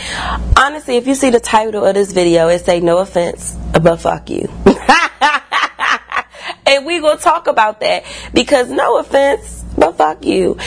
Honestly, 0.56 0.96
if 0.96 1.06
you 1.06 1.14
see 1.14 1.30
the 1.30 1.40
title 1.40 1.84
of 1.84 1.94
this 1.94 2.12
video, 2.12 2.48
it 2.48 2.64
say 2.64 2.80
no 2.80 2.98
offense, 2.98 3.56
but 3.80 3.96
fuck 3.96 4.30
you. 4.30 4.48
and 6.66 6.86
we 6.86 7.00
gonna 7.00 7.20
talk 7.20 7.46
about 7.46 7.80
that 7.80 8.04
because 8.32 8.70
no 8.70 8.98
offense, 8.98 9.64
but 9.76 9.96
fuck 9.96 10.24
you 10.24 10.58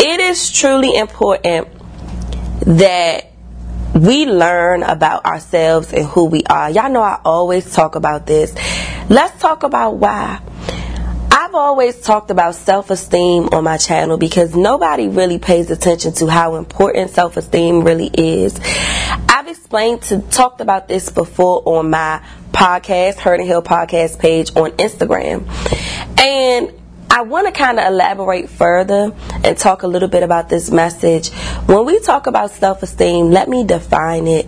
it 0.00 0.20
is 0.20 0.50
truly 0.50 0.96
important 0.96 1.68
that 2.64 3.30
we 3.94 4.24
learn 4.24 4.82
about 4.82 5.26
ourselves 5.26 5.92
and 5.92 6.06
who 6.06 6.26
we 6.26 6.42
are. 6.44 6.70
Y'all 6.70 6.90
know 6.90 7.02
I 7.02 7.20
always 7.24 7.70
talk 7.72 7.96
about 7.96 8.26
this. 8.26 8.54
Let's 9.10 9.40
talk 9.40 9.62
about 9.62 9.96
why. 9.96 10.40
I've 11.32 11.54
always 11.54 12.00
talked 12.00 12.30
about 12.30 12.54
self 12.54 12.90
esteem 12.90 13.48
on 13.52 13.64
my 13.64 13.76
channel 13.76 14.16
because 14.16 14.54
nobody 14.54 15.08
really 15.08 15.38
pays 15.38 15.70
attention 15.70 16.12
to 16.14 16.28
how 16.28 16.54
important 16.54 17.10
self 17.10 17.36
esteem 17.36 17.82
really 17.82 18.06
is. 18.06 18.58
I've 19.28 19.48
explained 19.48 20.02
to 20.02 20.20
talked 20.20 20.60
about 20.60 20.88
this 20.88 21.10
before 21.10 21.62
on 21.66 21.90
my 21.90 22.24
podcast, 22.52 23.18
Heard 23.18 23.40
and 23.40 23.48
Heal 23.48 23.62
podcast 23.62 24.18
page 24.18 24.50
on 24.56 24.70
Instagram. 24.72 25.46
And 26.18 26.79
I 27.12 27.22
want 27.22 27.48
to 27.48 27.52
kind 27.52 27.80
of 27.80 27.86
elaborate 27.86 28.48
further 28.48 29.12
and 29.42 29.58
talk 29.58 29.82
a 29.82 29.88
little 29.88 30.08
bit 30.08 30.22
about 30.22 30.48
this 30.48 30.70
message. 30.70 31.30
When 31.66 31.84
we 31.84 31.98
talk 31.98 32.28
about 32.28 32.52
self 32.52 32.84
esteem, 32.84 33.30
let 33.30 33.48
me 33.48 33.64
define 33.64 34.28
it. 34.28 34.46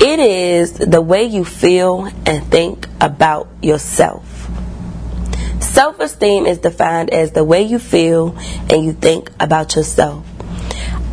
It 0.00 0.20
is 0.20 0.74
the 0.74 1.00
way 1.00 1.24
you 1.24 1.44
feel 1.44 2.04
and 2.24 2.46
think 2.46 2.86
about 3.00 3.48
yourself. 3.62 4.24
Self 5.60 5.98
esteem 5.98 6.46
is 6.46 6.58
defined 6.58 7.10
as 7.10 7.32
the 7.32 7.42
way 7.42 7.62
you 7.62 7.80
feel 7.80 8.36
and 8.70 8.84
you 8.84 8.92
think 8.92 9.30
about 9.40 9.74
yourself. 9.74 10.24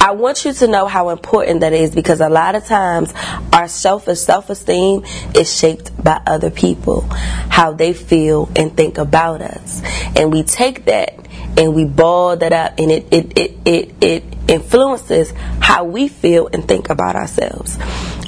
I 0.01 0.13
want 0.13 0.45
you 0.45 0.53
to 0.53 0.67
know 0.67 0.87
how 0.87 1.09
important 1.09 1.59
that 1.59 1.73
is 1.73 1.93
because 1.93 2.21
a 2.21 2.27
lot 2.27 2.55
of 2.55 2.65
times 2.65 3.13
our 3.53 3.67
self 3.67 4.05
self 4.17 4.49
esteem 4.49 5.05
is 5.35 5.55
shaped 5.55 6.03
by 6.03 6.19
other 6.25 6.49
people, 6.49 7.01
how 7.01 7.73
they 7.73 7.93
feel 7.93 8.49
and 8.55 8.75
think 8.75 8.97
about 8.97 9.41
us, 9.41 9.79
and 10.15 10.33
we 10.33 10.41
take 10.41 10.85
that 10.85 11.13
and 11.55 11.75
we 11.75 11.85
ball 11.85 12.35
that 12.35 12.51
up, 12.51 12.79
and 12.79 12.89
it 12.89 13.05
it 13.11 13.37
it 13.37 13.57
it, 13.63 14.03
it 14.03 14.23
influences 14.47 15.31
how 15.59 15.83
we 15.83 16.07
feel 16.07 16.49
and 16.51 16.67
think 16.67 16.89
about 16.89 17.15
ourselves. 17.15 17.77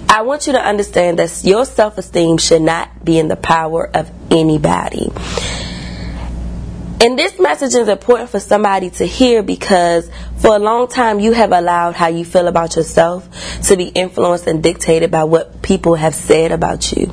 I 0.07 0.21
want 0.21 0.45
you 0.45 0.53
to 0.53 0.61
understand 0.61 1.17
that 1.17 1.41
your 1.43 1.65
self 1.65 1.97
esteem 1.97 2.37
should 2.37 2.61
not 2.61 3.03
be 3.03 3.17
in 3.17 3.29
the 3.29 3.35
power 3.35 3.89
of 3.95 4.11
anybody 4.29 5.09
And 7.01 7.19
this 7.19 7.37
message 7.37 7.73
is 7.75 7.89
important 7.89 8.29
for 8.29 8.39
somebody 8.39 8.89
to 8.91 9.05
hear 9.05 9.43
because 9.43 10.09
for 10.37 10.55
a 10.55 10.59
long 10.59 10.87
time 10.87 11.19
you 11.19 11.33
have 11.33 11.51
allowed 11.51 11.95
how 11.95 12.07
you 12.07 12.23
feel 12.23 12.47
about 12.47 12.75
yourself 12.77 13.27
to 13.63 13.75
be 13.75 13.87
influenced 13.89 14.47
and 14.47 14.63
dictated 14.63 15.11
by 15.11 15.25
what 15.25 15.61
people 15.61 15.95
have 15.95 16.15
said 16.15 16.53
about 16.53 16.93
you, 16.93 17.07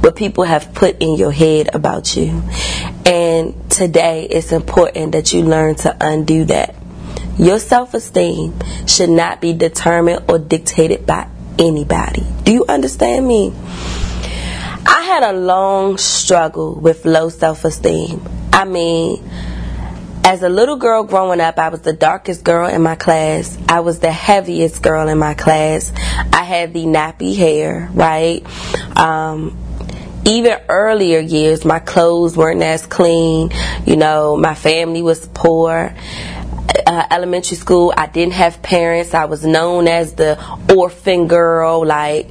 what 0.00 0.16
people 0.16 0.44
have 0.44 0.72
put 0.72 1.02
in 1.02 1.16
your 1.16 1.30
head 1.30 1.74
about 1.74 2.16
you. 2.16 2.42
And 3.04 3.70
today 3.70 4.26
it's 4.30 4.52
important 4.52 5.12
that 5.12 5.32
you 5.34 5.42
learn 5.42 5.74
to 5.76 5.94
undo 6.00 6.46
that. 6.46 6.74
Your 7.38 7.58
self 7.58 7.94
esteem 7.94 8.54
should 8.86 9.10
not 9.10 9.40
be 9.40 9.52
determined 9.52 10.24
or 10.30 10.38
dictated 10.38 11.06
by 11.06 11.28
anybody. 11.58 12.24
Do 12.44 12.52
you 12.52 12.64
understand 12.66 13.28
me? 13.28 13.52
I 14.86 15.02
had 15.02 15.22
a 15.22 15.32
long 15.32 15.98
struggle 15.98 16.74
with 16.74 17.04
low 17.04 17.28
self 17.28 17.64
esteem. 17.64 18.37
I 18.52 18.64
mean, 18.64 19.22
as 20.24 20.42
a 20.42 20.48
little 20.48 20.76
girl 20.76 21.04
growing 21.04 21.40
up, 21.40 21.58
I 21.58 21.68
was 21.68 21.80
the 21.80 21.92
darkest 21.92 22.44
girl 22.44 22.68
in 22.68 22.82
my 22.82 22.96
class. 22.96 23.56
I 23.68 23.80
was 23.80 24.00
the 24.00 24.12
heaviest 24.12 24.82
girl 24.82 25.08
in 25.08 25.18
my 25.18 25.34
class. 25.34 25.92
I 26.32 26.42
had 26.42 26.74
the 26.74 26.84
nappy 26.84 27.36
hair, 27.36 27.88
right? 27.92 28.44
Um, 28.96 29.56
even 30.26 30.58
earlier 30.68 31.20
years, 31.20 31.64
my 31.64 31.78
clothes 31.78 32.36
weren't 32.36 32.62
as 32.62 32.84
clean. 32.84 33.50
You 33.86 33.96
know, 33.96 34.36
my 34.36 34.54
family 34.54 35.00
was 35.00 35.26
poor 35.32 35.94
uh, 36.86 37.06
elementary 37.10 37.56
school, 37.56 37.92
I 37.96 38.06
didn't 38.06 38.34
have 38.34 38.62
parents. 38.62 39.14
I 39.14 39.24
was 39.26 39.44
known 39.44 39.88
as 39.88 40.14
the 40.14 40.38
orphan 40.74 41.28
girl. 41.28 41.84
Like, 41.84 42.30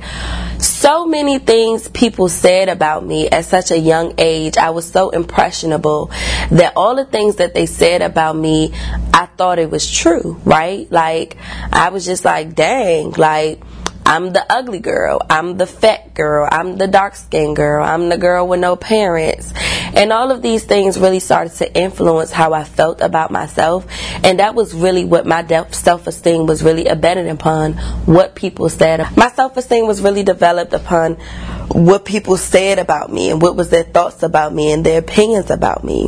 so 0.59 1.05
many 1.05 1.39
things 1.39 1.87
people 1.89 2.29
said 2.29 2.69
about 2.69 3.05
me 3.05 3.29
at 3.29 3.45
such 3.45 3.71
a 3.71 3.77
young 3.77 4.13
age. 4.17 4.57
I 4.57 4.71
was 4.71 4.89
so 4.89 5.09
impressionable 5.09 6.11
that 6.51 6.73
all 6.75 6.95
the 6.95 7.05
things 7.05 7.37
that 7.37 7.53
they 7.53 7.65
said 7.65 8.01
about 8.01 8.35
me, 8.35 8.73
I 9.13 9.27
thought 9.37 9.59
it 9.59 9.69
was 9.69 9.89
true, 9.89 10.39
right? 10.45 10.91
Like, 10.91 11.37
I 11.71 11.89
was 11.89 12.05
just 12.05 12.25
like, 12.25 12.55
dang, 12.55 13.11
like, 13.11 13.61
I'm 14.07 14.31
the 14.31 14.45
ugly 14.49 14.79
girl. 14.79 15.21
I'm 15.29 15.57
the 15.57 15.67
fat 15.67 16.13
girl. 16.13 16.47
I'm 16.49 16.77
the 16.77 16.87
dark 16.87 17.17
skinned 17.17 17.57
girl. 17.57 17.83
I'm 17.83 18.07
the 18.07 18.17
girl 18.17 18.47
with 18.47 18.61
no 18.61 18.77
parents. 18.77 19.51
And 19.93 20.13
all 20.13 20.31
of 20.31 20.41
these 20.41 20.63
things 20.63 20.97
really 20.97 21.19
started 21.19 21.51
to 21.55 21.77
influence 21.77 22.31
how 22.31 22.53
I 22.53 22.63
felt 22.63 23.01
about 23.01 23.31
myself. 23.31 23.85
And 24.23 24.39
that 24.39 24.55
was 24.55 24.73
really 24.73 25.03
what 25.03 25.25
my 25.25 25.45
self 25.71 26.07
esteem 26.07 26.45
was 26.45 26.63
really 26.63 26.87
embedded 26.87 27.27
upon 27.27 27.73
what 28.05 28.33
people 28.33 28.69
said. 28.69 29.05
My 29.17 29.27
self 29.27 29.57
esteem 29.57 29.87
was 29.87 30.01
really 30.01 30.23
developed 30.23 30.71
upon 30.71 31.15
what 31.67 32.05
people 32.05 32.37
said 32.37 32.79
about 32.79 33.11
me 33.11 33.29
and 33.29 33.41
what 33.41 33.57
was 33.57 33.69
their 33.69 33.83
thoughts 33.83 34.23
about 34.23 34.53
me 34.53 34.71
and 34.71 34.85
their 34.85 34.99
opinions 34.99 35.49
about 35.51 35.83
me. 35.83 36.07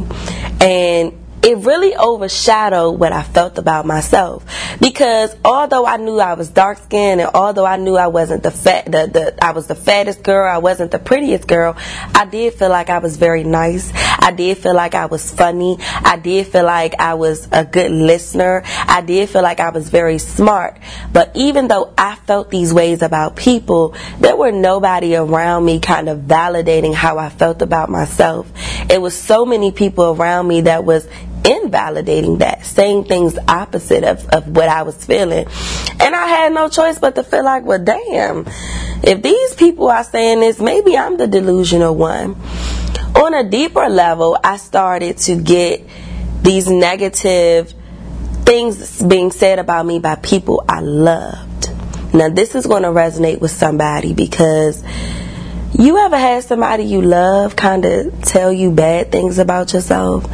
And 0.61 1.18
it 1.41 1.57
really 1.59 1.95
overshadowed 1.95 2.99
what 2.99 3.13
I 3.13 3.23
felt 3.23 3.57
about 3.57 3.85
myself 3.85 4.45
because 4.81 5.35
although 5.45 5.85
I 5.85 5.97
knew 5.97 6.19
I 6.19 6.33
was 6.33 6.49
dark 6.49 6.77
skinned 6.79 7.21
and 7.21 7.29
although 7.33 7.65
I 7.65 7.77
knew 7.77 7.95
I 7.95 8.07
wasn't 8.07 8.43
the 8.43 8.51
fat 8.51 8.85
the, 8.85 9.07
the 9.07 9.45
I 9.45 9.51
was 9.51 9.67
the 9.67 9.75
fattest 9.75 10.23
girl, 10.23 10.51
I 10.51 10.57
wasn't 10.57 10.91
the 10.91 10.99
prettiest 10.99 11.47
girl, 11.47 11.75
I 12.13 12.25
did 12.25 12.53
feel 12.53 12.69
like 12.69 12.89
I 12.89 12.99
was 12.99 13.17
very 13.17 13.43
nice. 13.43 13.91
I 13.95 14.31
did 14.31 14.57
feel 14.57 14.75
like 14.75 14.95
I 14.95 15.05
was 15.05 15.31
funny. 15.31 15.77
I 15.79 16.17
did 16.17 16.47
feel 16.47 16.65
like 16.65 16.95
I 16.99 17.13
was 17.13 17.47
a 17.51 17.63
good 17.63 17.91
listener. 17.91 18.63
I 18.65 19.01
did 19.01 19.29
feel 19.29 19.41
like 19.41 19.59
I 19.59 19.69
was 19.69 19.89
very 19.89 20.17
smart. 20.17 20.77
But 21.13 21.31
even 21.35 21.67
though 21.67 21.93
I 21.97 22.15
felt 22.15 22.49
these 22.49 22.73
ways 22.73 23.01
about 23.01 23.35
people, 23.35 23.95
there 24.19 24.35
were 24.35 24.51
nobody 24.51 25.15
around 25.15 25.65
me 25.65 25.79
kind 25.79 26.09
of 26.09 26.19
validating 26.19 26.93
how 26.93 27.17
I 27.17 27.29
felt 27.29 27.61
about 27.61 27.89
myself. 27.89 28.51
It 28.89 29.01
was 29.01 29.17
so 29.17 29.45
many 29.45 29.71
people 29.71 30.15
around 30.15 30.47
me 30.47 30.61
that 30.61 30.83
was 30.83 31.07
invalidating 31.45 32.39
that, 32.39 32.65
saying 32.65 33.05
things 33.05 33.37
opposite 33.47 34.03
of, 34.03 34.27
of 34.29 34.47
what 34.47 34.69
I 34.69 34.83
was 34.83 35.03
feeling. 35.03 35.47
And 35.99 36.15
I 36.15 36.27
had 36.27 36.53
no 36.53 36.69
choice 36.69 36.99
but 36.99 37.15
to 37.15 37.23
feel 37.23 37.43
like, 37.43 37.63
well, 37.63 37.83
damn, 37.83 38.45
if 39.03 39.21
these 39.21 39.55
people 39.55 39.89
are 39.89 40.03
saying 40.03 40.41
this, 40.41 40.59
maybe 40.59 40.97
I'm 40.97 41.17
the 41.17 41.27
delusional 41.27 41.95
one. 41.95 42.35
On 43.15 43.33
a 43.33 43.49
deeper 43.49 43.89
level, 43.89 44.37
I 44.43 44.57
started 44.57 45.17
to 45.19 45.35
get 45.35 45.83
these 46.41 46.69
negative 46.69 47.73
things 48.43 49.01
being 49.01 49.31
said 49.31 49.59
about 49.59 49.85
me 49.85 49.99
by 49.99 50.15
people 50.15 50.63
I 50.67 50.79
loved. 50.79 51.69
Now, 52.13 52.29
this 52.29 52.55
is 52.55 52.65
going 52.65 52.83
to 52.83 52.89
resonate 52.89 53.39
with 53.39 53.51
somebody 53.51 54.13
because 54.13 54.83
you 55.77 55.97
ever 55.97 56.17
had 56.17 56.43
somebody 56.43 56.83
you 56.83 57.01
love 57.01 57.55
kind 57.55 57.85
of 57.85 58.23
tell 58.23 58.51
you 58.51 58.71
bad 58.71 59.11
things 59.11 59.37
about 59.37 59.71
yourself 59.73 60.25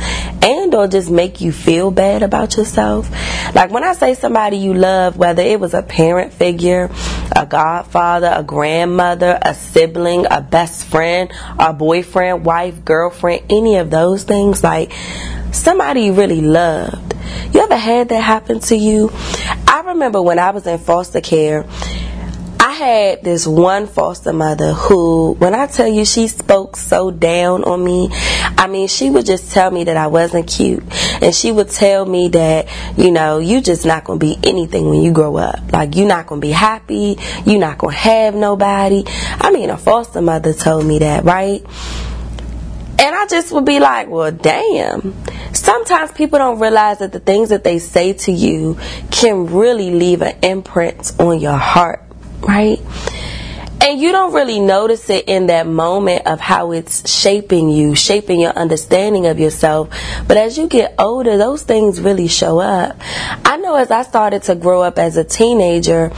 or 0.75 0.87
just 0.87 1.09
make 1.09 1.41
you 1.41 1.51
feel 1.51 1.91
bad 1.91 2.23
about 2.23 2.57
yourself? 2.57 3.09
Like 3.55 3.71
when 3.71 3.83
I 3.83 3.93
say 3.93 4.13
somebody 4.13 4.57
you 4.57 4.73
love, 4.73 5.17
whether 5.17 5.41
it 5.41 5.59
was 5.59 5.73
a 5.73 5.81
parent 5.81 6.33
figure, 6.33 6.91
a 7.35 7.45
godfather, 7.45 8.31
a 8.35 8.43
grandmother, 8.43 9.39
a 9.41 9.53
sibling, 9.53 10.25
a 10.29 10.41
best 10.41 10.85
friend, 10.85 11.31
a 11.57 11.73
boyfriend, 11.73 12.45
wife, 12.45 12.83
girlfriend, 12.85 13.43
any 13.49 13.77
of 13.77 13.89
those 13.89 14.23
things, 14.23 14.63
like 14.63 14.91
somebody 15.51 16.01
you 16.01 16.13
really 16.13 16.41
loved. 16.41 17.13
You 17.53 17.61
ever 17.61 17.77
had 17.77 18.09
that 18.09 18.21
happen 18.21 18.59
to 18.61 18.75
you? 18.75 19.11
I 19.67 19.83
remember 19.87 20.21
when 20.21 20.39
I 20.39 20.51
was 20.51 20.67
in 20.67 20.77
foster 20.77 21.21
care 21.21 21.65
had 22.75 23.23
this 23.23 23.47
one 23.47 23.87
foster 23.87 24.33
mother 24.33 24.73
who, 24.73 25.31
when 25.33 25.55
I 25.55 25.65
tell 25.67 25.87
you 25.87 26.03
she 26.03 26.27
spoke 26.27 26.75
so 26.75 27.09
down 27.09 27.63
on 27.63 27.83
me, 27.83 28.09
I 28.11 28.67
mean, 28.67 28.89
she 28.89 29.09
would 29.09 29.25
just 29.25 29.51
tell 29.53 29.71
me 29.71 29.85
that 29.85 29.95
I 29.95 30.07
wasn't 30.07 30.47
cute. 30.47 30.83
And 31.21 31.33
she 31.33 31.51
would 31.51 31.69
tell 31.69 32.05
me 32.05 32.27
that, 32.29 32.67
you 32.97 33.11
know, 33.11 33.39
you 33.39 33.61
just 33.61 33.85
not 33.85 34.03
going 34.03 34.19
to 34.19 34.25
be 34.25 34.37
anything 34.43 34.89
when 34.89 35.01
you 35.01 35.13
grow 35.13 35.37
up. 35.37 35.71
Like, 35.71 35.95
you're 35.95 36.07
not 36.07 36.27
going 36.27 36.41
to 36.41 36.47
be 36.47 36.51
happy. 36.51 37.17
You're 37.45 37.59
not 37.59 37.77
going 37.77 37.93
to 37.93 37.99
have 37.99 38.35
nobody. 38.35 39.03
I 39.07 39.51
mean, 39.51 39.69
a 39.69 39.77
foster 39.77 40.21
mother 40.21 40.53
told 40.53 40.85
me 40.85 40.99
that, 40.99 41.23
right? 41.23 41.65
And 42.97 43.15
I 43.15 43.25
just 43.29 43.51
would 43.53 43.65
be 43.65 43.79
like, 43.79 44.09
well, 44.09 44.31
damn. 44.31 45.15
Sometimes 45.53 46.11
people 46.11 46.39
don't 46.39 46.59
realize 46.59 46.99
that 46.99 47.13
the 47.13 47.19
things 47.19 47.49
that 47.49 47.63
they 47.63 47.79
say 47.79 48.13
to 48.13 48.31
you 48.31 48.77
can 49.11 49.47
really 49.47 49.91
leave 49.91 50.21
an 50.21 50.37
imprint 50.43 51.13
on 51.19 51.39
your 51.39 51.57
heart 51.57 52.04
right? 52.47 52.79
And 53.85 54.01
you 54.01 54.11
don't 54.11 54.33
really 54.33 54.59
notice 54.59 55.11
it 55.11 55.25
in 55.27 55.45
that 55.45 55.67
moment 55.67 56.25
of 56.25 56.39
how 56.39 56.71
it's 56.71 57.07
shaping 57.07 57.69
you, 57.69 57.93
shaping 57.93 58.39
your 58.39 58.53
understanding 58.53 59.27
of 59.27 59.37
yourself. 59.37 59.89
But 60.27 60.37
as 60.37 60.57
you 60.57 60.67
get 60.67 60.95
older, 60.97 61.37
those 61.37 61.61
things 61.61 62.01
really 62.01 62.27
show 62.27 62.57
up. 62.57 62.99
I 63.45 63.57
know 63.57 63.75
as 63.75 63.91
I 63.91 64.01
started 64.01 64.41
to 64.43 64.55
grow 64.55 64.81
up 64.81 64.97
as 64.97 65.17
a 65.17 65.23
teenager, 65.23 66.09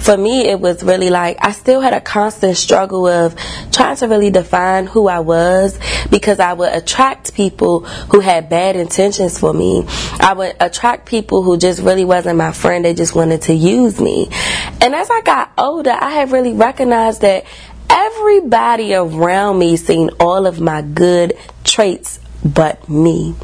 for 0.00 0.16
me, 0.16 0.48
it 0.48 0.58
was 0.58 0.82
really 0.82 1.10
like 1.10 1.36
I 1.40 1.52
still 1.52 1.80
had 1.80 1.92
a 1.92 2.00
constant 2.00 2.56
struggle 2.56 3.06
of 3.06 3.36
trying 3.70 3.94
to 3.98 4.08
really 4.08 4.30
define 4.30 4.88
who 4.88 5.06
I 5.06 5.20
was 5.20 5.78
because 6.10 6.40
I 6.40 6.54
would 6.54 6.72
attract 6.72 7.34
people 7.34 7.84
who 7.84 8.18
had 8.18 8.48
bad 8.48 8.74
intentions 8.74 9.38
for 9.38 9.54
me. 9.54 9.84
I 10.18 10.34
would 10.36 10.56
attract 10.58 11.06
people 11.06 11.44
who 11.44 11.56
just 11.56 11.82
really 11.82 12.04
wasn't 12.04 12.36
my 12.36 12.50
friend. 12.50 12.84
They 12.84 12.94
just 12.94 13.14
wanted 13.14 13.42
to 13.42 13.54
use 13.54 14.00
me. 14.00 14.28
And 14.80 14.92
as 14.92 15.08
I 15.08 15.20
got 15.20 15.52
older, 15.56 15.92
I 15.92 16.10
have 16.14 16.32
really 16.32 16.52
recognized 16.52 17.11
that 17.20 17.44
everybody 17.88 18.94
around 18.94 19.58
me 19.58 19.76
seen 19.76 20.10
all 20.18 20.46
of 20.46 20.60
my 20.60 20.82
good 20.82 21.34
traits 21.64 22.18
but 22.44 22.88
me. 22.88 23.34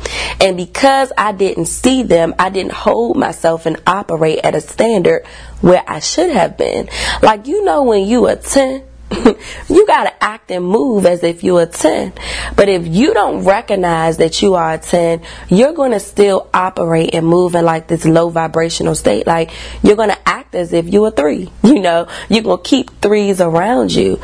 And 0.41 0.57
because 0.57 1.13
I 1.17 1.33
didn't 1.33 1.67
see 1.67 2.03
them, 2.03 2.35
I 2.39 2.51
didn't 2.51 2.73
hold 2.73 3.17
myself 3.17 3.67
and 3.67 3.81
operate 3.87 4.41
at 4.45 4.55
a 4.55 4.61
standard 4.61 5.27
where 5.61 5.83
I 5.87 6.01
should 6.01 6.31
have 6.31 6.57
been. 6.57 6.89
Like, 7.23 7.47
you 7.47 7.65
know, 7.65 7.85
when 7.85 8.07
you 8.07 8.27
are 8.27 8.37
10, 8.37 8.83
you 9.69 9.87
got 9.87 10.05
to 10.05 10.25
act 10.25 10.51
and 10.51 10.65
move 10.65 11.07
as 11.07 11.23
if 11.23 11.43
you're 11.43 11.63
a 11.63 11.67
10. 11.67 12.13
But 12.57 12.69
if 12.69 12.87
you 12.87 13.15
don't 13.15 13.45
recognize 13.45 14.19
that 14.19 14.43
you 14.43 14.55
are 14.55 14.75
a 14.75 14.79
10, 14.79 15.23
you're 15.49 15.73
going 15.73 15.93
to 15.93 16.01
still 16.01 16.49
operate 16.53 17.15
and 17.15 17.27
move 17.27 17.55
in 17.55 17.65
like 17.65 17.89
this 17.89 18.05
low 18.05 18.29
vibrational 18.29 18.95
state. 18.95 19.27
Like 19.27 19.51
you're 19.83 19.97
going 19.97 20.11
to 20.11 20.29
act 20.29 20.55
as 20.55 20.73
if 20.73 20.87
you're 20.87 21.09
a 21.09 21.11
3. 21.11 21.51
You 21.69 21.81
know, 21.83 22.09
you're 22.29 22.43
going 22.43 22.63
to 22.63 22.69
keep 22.69 22.91
threes 23.01 23.41
around 23.41 23.93
you. 23.93 24.21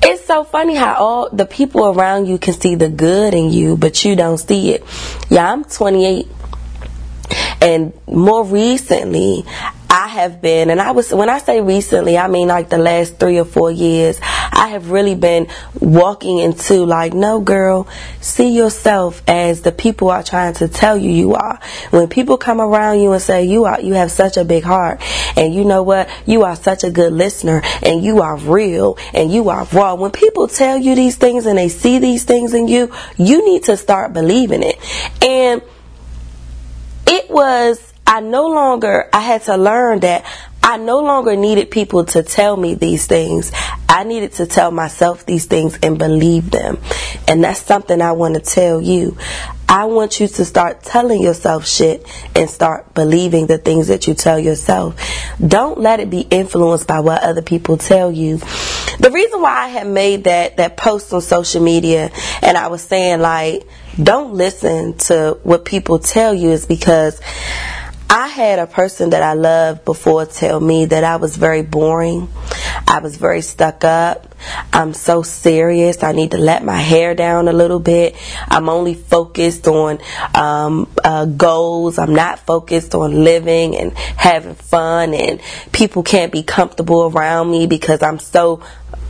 It's 0.00 0.24
so 0.24 0.44
funny 0.44 0.74
how 0.74 0.94
all 0.94 1.28
the 1.28 1.44
people 1.44 1.86
around 1.86 2.26
you 2.26 2.38
can 2.38 2.54
see 2.54 2.76
the 2.76 2.88
good 2.88 3.34
in 3.34 3.50
you, 3.50 3.76
but 3.76 4.04
you 4.04 4.16
don't 4.16 4.38
see 4.38 4.72
it. 4.72 4.84
Yeah, 5.28 5.52
I'm 5.52 5.64
28. 5.64 6.28
And 7.60 7.92
more 8.06 8.44
recently, 8.44 9.44
I 9.90 10.08
have 10.08 10.42
been, 10.42 10.68
and 10.68 10.80
I 10.80 10.90
was, 10.90 11.12
when 11.12 11.30
I 11.30 11.38
say 11.38 11.60
recently, 11.62 12.18
I 12.18 12.28
mean 12.28 12.48
like 12.48 12.68
the 12.68 12.78
last 12.78 13.18
three 13.18 13.38
or 13.38 13.46
four 13.46 13.70
years, 13.70 14.20
I 14.22 14.68
have 14.68 14.90
really 14.90 15.14
been 15.14 15.48
walking 15.80 16.38
into 16.38 16.84
like, 16.84 17.14
no, 17.14 17.40
girl, 17.40 17.88
see 18.20 18.54
yourself 18.54 19.22
as 19.26 19.62
the 19.62 19.72
people 19.72 20.10
are 20.10 20.22
trying 20.22 20.52
to 20.54 20.68
tell 20.68 20.98
you 20.98 21.10
you 21.10 21.34
are. 21.34 21.58
When 21.90 22.08
people 22.08 22.36
come 22.36 22.60
around 22.60 23.00
you 23.00 23.12
and 23.12 23.22
say 23.22 23.44
you 23.44 23.64
are, 23.64 23.80
you 23.80 23.94
have 23.94 24.10
such 24.10 24.36
a 24.36 24.44
big 24.44 24.62
heart, 24.62 25.00
and 25.36 25.54
you 25.54 25.64
know 25.64 25.82
what, 25.82 26.10
you 26.26 26.42
are 26.42 26.54
such 26.54 26.84
a 26.84 26.90
good 26.90 27.14
listener, 27.14 27.62
and 27.82 28.04
you 28.04 28.20
are 28.20 28.36
real, 28.36 28.98
and 29.14 29.32
you 29.32 29.48
are 29.48 29.64
raw. 29.72 29.94
When 29.94 30.10
people 30.10 30.48
tell 30.48 30.76
you 30.76 30.94
these 30.94 31.16
things 31.16 31.46
and 31.46 31.58
they 31.58 31.70
see 31.70 31.98
these 31.98 32.24
things 32.24 32.52
in 32.52 32.68
you, 32.68 32.92
you 33.16 33.44
need 33.46 33.64
to 33.64 33.76
start 33.76 34.12
believing 34.12 34.62
it. 34.62 34.76
And 35.24 35.62
it 37.06 37.30
was 37.30 37.87
I 38.08 38.20
no 38.20 38.46
longer, 38.48 39.06
I 39.12 39.20
had 39.20 39.42
to 39.42 39.56
learn 39.58 40.00
that 40.00 40.24
I 40.62 40.78
no 40.78 41.00
longer 41.00 41.36
needed 41.36 41.70
people 41.70 42.06
to 42.06 42.22
tell 42.22 42.56
me 42.56 42.74
these 42.74 43.06
things. 43.06 43.52
I 43.86 44.04
needed 44.04 44.32
to 44.34 44.46
tell 44.46 44.70
myself 44.70 45.26
these 45.26 45.44
things 45.44 45.78
and 45.82 45.98
believe 45.98 46.50
them. 46.50 46.78
And 47.28 47.44
that's 47.44 47.60
something 47.60 48.00
I 48.00 48.12
want 48.12 48.34
to 48.34 48.40
tell 48.40 48.80
you. 48.80 49.18
I 49.68 49.84
want 49.84 50.20
you 50.20 50.26
to 50.26 50.44
start 50.46 50.82
telling 50.82 51.22
yourself 51.22 51.66
shit 51.66 52.06
and 52.34 52.48
start 52.48 52.94
believing 52.94 53.46
the 53.46 53.58
things 53.58 53.88
that 53.88 54.06
you 54.06 54.14
tell 54.14 54.38
yourself. 54.38 54.98
Don't 55.46 55.78
let 55.78 56.00
it 56.00 56.08
be 56.08 56.22
influenced 56.22 56.86
by 56.86 57.00
what 57.00 57.22
other 57.22 57.42
people 57.42 57.76
tell 57.76 58.10
you. 58.10 58.38
The 58.98 59.10
reason 59.12 59.42
why 59.42 59.64
I 59.64 59.68
had 59.68 59.86
made 59.86 60.24
that, 60.24 60.56
that 60.56 60.78
post 60.78 61.12
on 61.12 61.20
social 61.20 61.62
media 61.62 62.10
and 62.40 62.56
I 62.56 62.68
was 62.68 62.82
saying 62.82 63.20
like, 63.20 63.68
don't 64.02 64.32
listen 64.32 64.96
to 64.98 65.38
what 65.42 65.66
people 65.66 65.98
tell 65.98 66.32
you 66.32 66.50
is 66.50 66.64
because 66.64 67.20
I 68.10 68.28
had 68.28 68.58
a 68.58 68.66
person 68.66 69.10
that 69.10 69.22
I 69.22 69.34
loved 69.34 69.84
before 69.84 70.24
tell 70.24 70.60
me 70.60 70.86
that 70.86 71.04
I 71.04 71.16
was 71.16 71.36
very 71.36 71.62
boring. 71.62 72.28
I 72.86 73.00
was 73.00 73.16
very 73.18 73.42
stuck 73.42 73.84
up. 73.84 74.34
I'm 74.72 74.94
so 74.94 75.22
serious. 75.22 76.02
I 76.02 76.12
need 76.12 76.30
to 76.30 76.38
let 76.38 76.64
my 76.64 76.76
hair 76.76 77.14
down 77.14 77.48
a 77.48 77.52
little 77.52 77.80
bit. 77.80 78.16
I'm 78.48 78.70
only 78.70 78.94
focused 78.94 79.68
on 79.68 79.98
um, 80.34 80.90
uh, 81.04 81.26
goals. 81.26 81.98
I'm 81.98 82.14
not 82.14 82.38
focused 82.38 82.94
on 82.94 83.24
living 83.24 83.76
and 83.76 83.92
having 83.92 84.54
fun. 84.54 85.12
And 85.12 85.40
people 85.72 86.02
can't 86.02 86.32
be 86.32 86.42
comfortable 86.42 87.12
around 87.12 87.50
me 87.50 87.66
because 87.66 88.02
I'm 88.02 88.20
so 88.20 88.62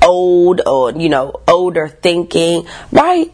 old 0.03 0.61
or, 0.67 0.91
you 0.93 1.09
know, 1.09 1.41
older 1.47 1.89
thinking, 1.89 2.67
right? 2.91 3.33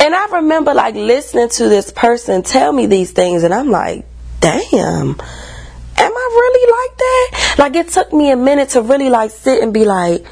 And 0.00 0.14
I 0.14 0.26
remember 0.36 0.74
like 0.74 0.94
listening 0.94 1.48
to 1.50 1.68
this 1.68 1.90
person 1.90 2.42
tell 2.42 2.72
me 2.72 2.86
these 2.86 3.10
things, 3.10 3.42
and 3.42 3.52
I'm 3.52 3.70
like, 3.70 4.04
damn, 4.40 5.10
am 5.10 6.12
I 6.12 6.28
really 6.32 6.72
like 6.72 6.98
that? 6.98 7.56
Like 7.58 7.76
it 7.76 7.88
took 7.88 8.12
me 8.12 8.30
a 8.30 8.36
minute 8.36 8.70
to 8.70 8.82
really 8.82 9.10
like 9.10 9.30
sit 9.30 9.62
and 9.62 9.72
be 9.72 9.84
like, 9.84 10.24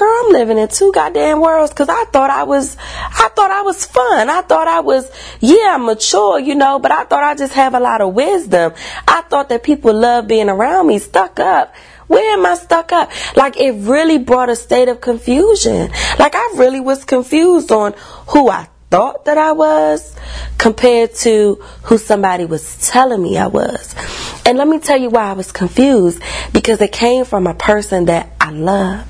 girl, 0.00 0.22
I'm 0.24 0.32
living 0.32 0.56
in 0.56 0.68
two 0.68 0.92
goddamn 0.92 1.40
worlds 1.40 1.70
because 1.70 1.90
I 1.90 2.04
thought 2.06 2.30
I 2.30 2.44
was, 2.44 2.76
I 2.78 3.28
thought 3.36 3.50
I 3.50 3.60
was 3.62 3.84
fun. 3.84 4.30
I 4.30 4.40
thought 4.40 4.66
I 4.66 4.80
was, 4.80 5.10
yeah, 5.40 5.74
I'm 5.74 5.84
mature, 5.84 6.38
you 6.38 6.54
know, 6.54 6.78
but 6.78 6.90
I 6.90 7.04
thought 7.04 7.22
I 7.22 7.34
just 7.34 7.52
have 7.52 7.74
a 7.74 7.80
lot 7.80 8.00
of 8.00 8.14
wisdom. 8.14 8.72
I 9.06 9.20
thought 9.22 9.50
that 9.50 9.62
people 9.62 9.92
love 9.92 10.26
being 10.26 10.48
around 10.48 10.86
me, 10.86 10.98
stuck 10.98 11.38
up. 11.38 11.74
Where 12.06 12.32
am 12.32 12.46
I 12.46 12.54
stuck 12.54 12.92
up? 12.92 13.12
Like 13.36 13.60
it 13.60 13.72
really 13.72 14.16
brought 14.16 14.48
a 14.48 14.56
state 14.56 14.88
of 14.88 15.02
confusion. 15.02 15.90
Like 16.18 16.34
I 16.34 16.54
really 16.56 16.80
was 16.80 17.04
confused 17.04 17.70
on 17.70 17.92
who 18.28 18.48
I 18.48 18.68
thought 18.90 19.24
that 19.26 19.38
I 19.38 19.52
was 19.52 20.16
compared 20.58 21.14
to 21.14 21.54
who 21.84 21.96
somebody 21.96 22.44
was 22.44 22.90
telling 22.90 23.22
me 23.22 23.38
I 23.38 23.46
was. 23.46 23.94
And 24.44 24.58
let 24.58 24.66
me 24.66 24.80
tell 24.80 24.98
you 24.98 25.10
why 25.10 25.30
I 25.30 25.32
was 25.32 25.52
confused 25.52 26.20
because 26.52 26.80
it 26.80 26.92
came 26.92 27.24
from 27.24 27.46
a 27.46 27.54
person 27.54 28.06
that 28.06 28.32
I 28.40 28.50
loved. 28.50 29.06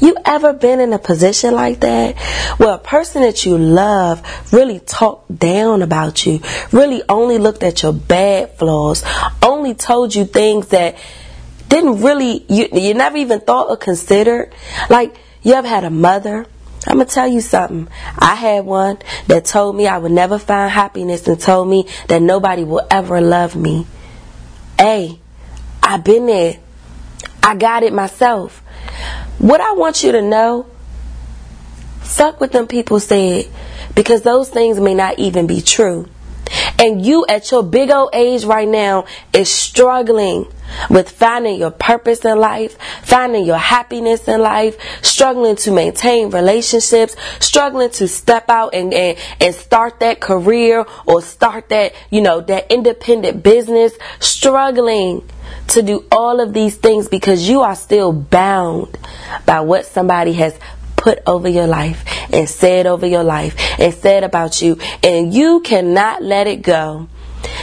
You 0.00 0.16
ever 0.24 0.54
been 0.54 0.80
in 0.80 0.94
a 0.94 0.98
position 0.98 1.54
like 1.54 1.80
that 1.80 2.18
where 2.58 2.74
a 2.74 2.78
person 2.78 3.20
that 3.20 3.44
you 3.44 3.58
love 3.58 4.52
really 4.54 4.80
talked 4.80 5.38
down 5.38 5.82
about 5.82 6.24
you, 6.24 6.40
really 6.72 7.02
only 7.08 7.36
looked 7.36 7.62
at 7.62 7.82
your 7.82 7.92
bad 7.92 8.56
flaws, 8.58 9.04
only 9.42 9.74
told 9.74 10.14
you 10.14 10.24
things 10.24 10.68
that 10.68 10.96
didn't 11.68 12.00
really, 12.00 12.44
you, 12.48 12.68
you 12.72 12.94
never 12.94 13.18
even 13.18 13.40
thought 13.40 13.68
or 13.68 13.76
considered? 13.76 14.54
Like, 14.88 15.14
you 15.42 15.52
ever 15.52 15.68
had 15.68 15.84
a 15.84 15.90
mother 15.90 16.46
I'm 16.86 16.96
gonna 16.96 17.04
tell 17.04 17.28
you 17.28 17.40
something. 17.40 17.88
I 18.18 18.34
had 18.34 18.64
one 18.64 18.98
that 19.26 19.44
told 19.44 19.76
me 19.76 19.86
I 19.86 19.98
would 19.98 20.12
never 20.12 20.38
find 20.38 20.70
happiness 20.70 21.28
and 21.28 21.38
told 21.38 21.68
me 21.68 21.86
that 22.08 22.22
nobody 22.22 22.64
will 22.64 22.86
ever 22.90 23.20
love 23.20 23.54
me. 23.54 23.86
Hey, 24.78 25.18
I've 25.82 26.04
been 26.04 26.26
there. 26.26 26.58
I 27.42 27.54
got 27.54 27.82
it 27.82 27.92
myself. 27.92 28.62
What 29.38 29.60
I 29.60 29.72
want 29.72 30.02
you 30.02 30.12
to 30.12 30.22
know, 30.22 30.66
fuck 32.00 32.40
what 32.40 32.52
them 32.52 32.66
people 32.66 33.00
said, 33.00 33.48
because 33.94 34.22
those 34.22 34.48
things 34.48 34.80
may 34.80 34.94
not 34.94 35.18
even 35.18 35.46
be 35.46 35.60
true. 35.60 36.08
And 36.80 37.04
you 37.04 37.26
at 37.28 37.50
your 37.50 37.62
big 37.62 37.90
old 37.90 38.08
age 38.14 38.44
right 38.44 38.66
now 38.66 39.04
is 39.34 39.50
struggling 39.50 40.50
with 40.88 41.10
finding 41.10 41.58
your 41.58 41.70
purpose 41.70 42.24
in 42.24 42.38
life, 42.38 42.78
finding 43.02 43.44
your 43.44 43.58
happiness 43.58 44.26
in 44.26 44.40
life, 44.40 44.78
struggling 45.04 45.56
to 45.56 45.72
maintain 45.72 46.30
relationships, 46.30 47.16
struggling 47.38 47.90
to 47.90 48.08
step 48.08 48.48
out 48.48 48.72
and, 48.74 48.94
and, 48.94 49.18
and 49.42 49.54
start 49.54 50.00
that 50.00 50.20
career 50.20 50.86
or 51.06 51.20
start 51.20 51.68
that, 51.68 51.92
you 52.08 52.22
know, 52.22 52.40
that 52.40 52.72
independent 52.72 53.42
business, 53.42 53.92
struggling 54.18 55.28
to 55.68 55.82
do 55.82 56.06
all 56.10 56.40
of 56.40 56.54
these 56.54 56.76
things 56.76 57.08
because 57.08 57.46
you 57.46 57.60
are 57.60 57.76
still 57.76 58.12
bound 58.12 58.96
by 59.44 59.60
what 59.60 59.84
somebody 59.84 60.32
has 60.32 60.58
put 61.00 61.18
over 61.26 61.48
your 61.48 61.66
life 61.66 62.04
and 62.30 62.46
said 62.46 62.86
over 62.86 63.06
your 63.06 63.24
life 63.24 63.56
and 63.80 63.94
said 63.94 64.22
about 64.22 64.60
you 64.60 64.78
and 65.02 65.32
you 65.32 65.60
cannot 65.60 66.22
let 66.22 66.46
it 66.46 66.60
go 66.60 67.08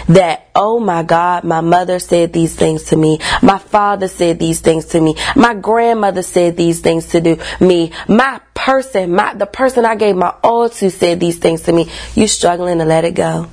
that, 0.08 0.50
oh 0.56 0.80
my 0.80 1.04
God, 1.04 1.44
my 1.44 1.62
mother 1.62 2.00
said 2.00 2.34
these 2.34 2.56
things 2.56 2.86
to 2.86 2.96
me. 2.96 3.20
My 3.44 3.60
father 3.60 4.08
said 4.08 4.40
these 4.40 4.60
things 4.60 4.86
to 4.88 5.02
me. 5.02 5.16
My 5.36 5.54
grandmother 5.54 6.24
said 6.24 6.58
these 6.58 6.80
things 6.80 7.08
to 7.10 7.22
do 7.22 7.38
me. 7.60 7.92
My 8.08 8.42
person, 8.54 9.14
my, 9.14 9.36
the 9.36 9.46
person 9.46 9.86
I 9.86 9.96
gave 9.96 10.16
my 10.16 10.34
all 10.44 10.70
to 10.70 10.90
said 10.90 11.20
these 11.20 11.38
things 11.38 11.62
to 11.64 11.72
me. 11.72 11.90
You 12.16 12.28
struggling 12.28 12.80
to 12.80 12.86
let 12.86 13.06
it 13.06 13.14
go. 13.14 13.50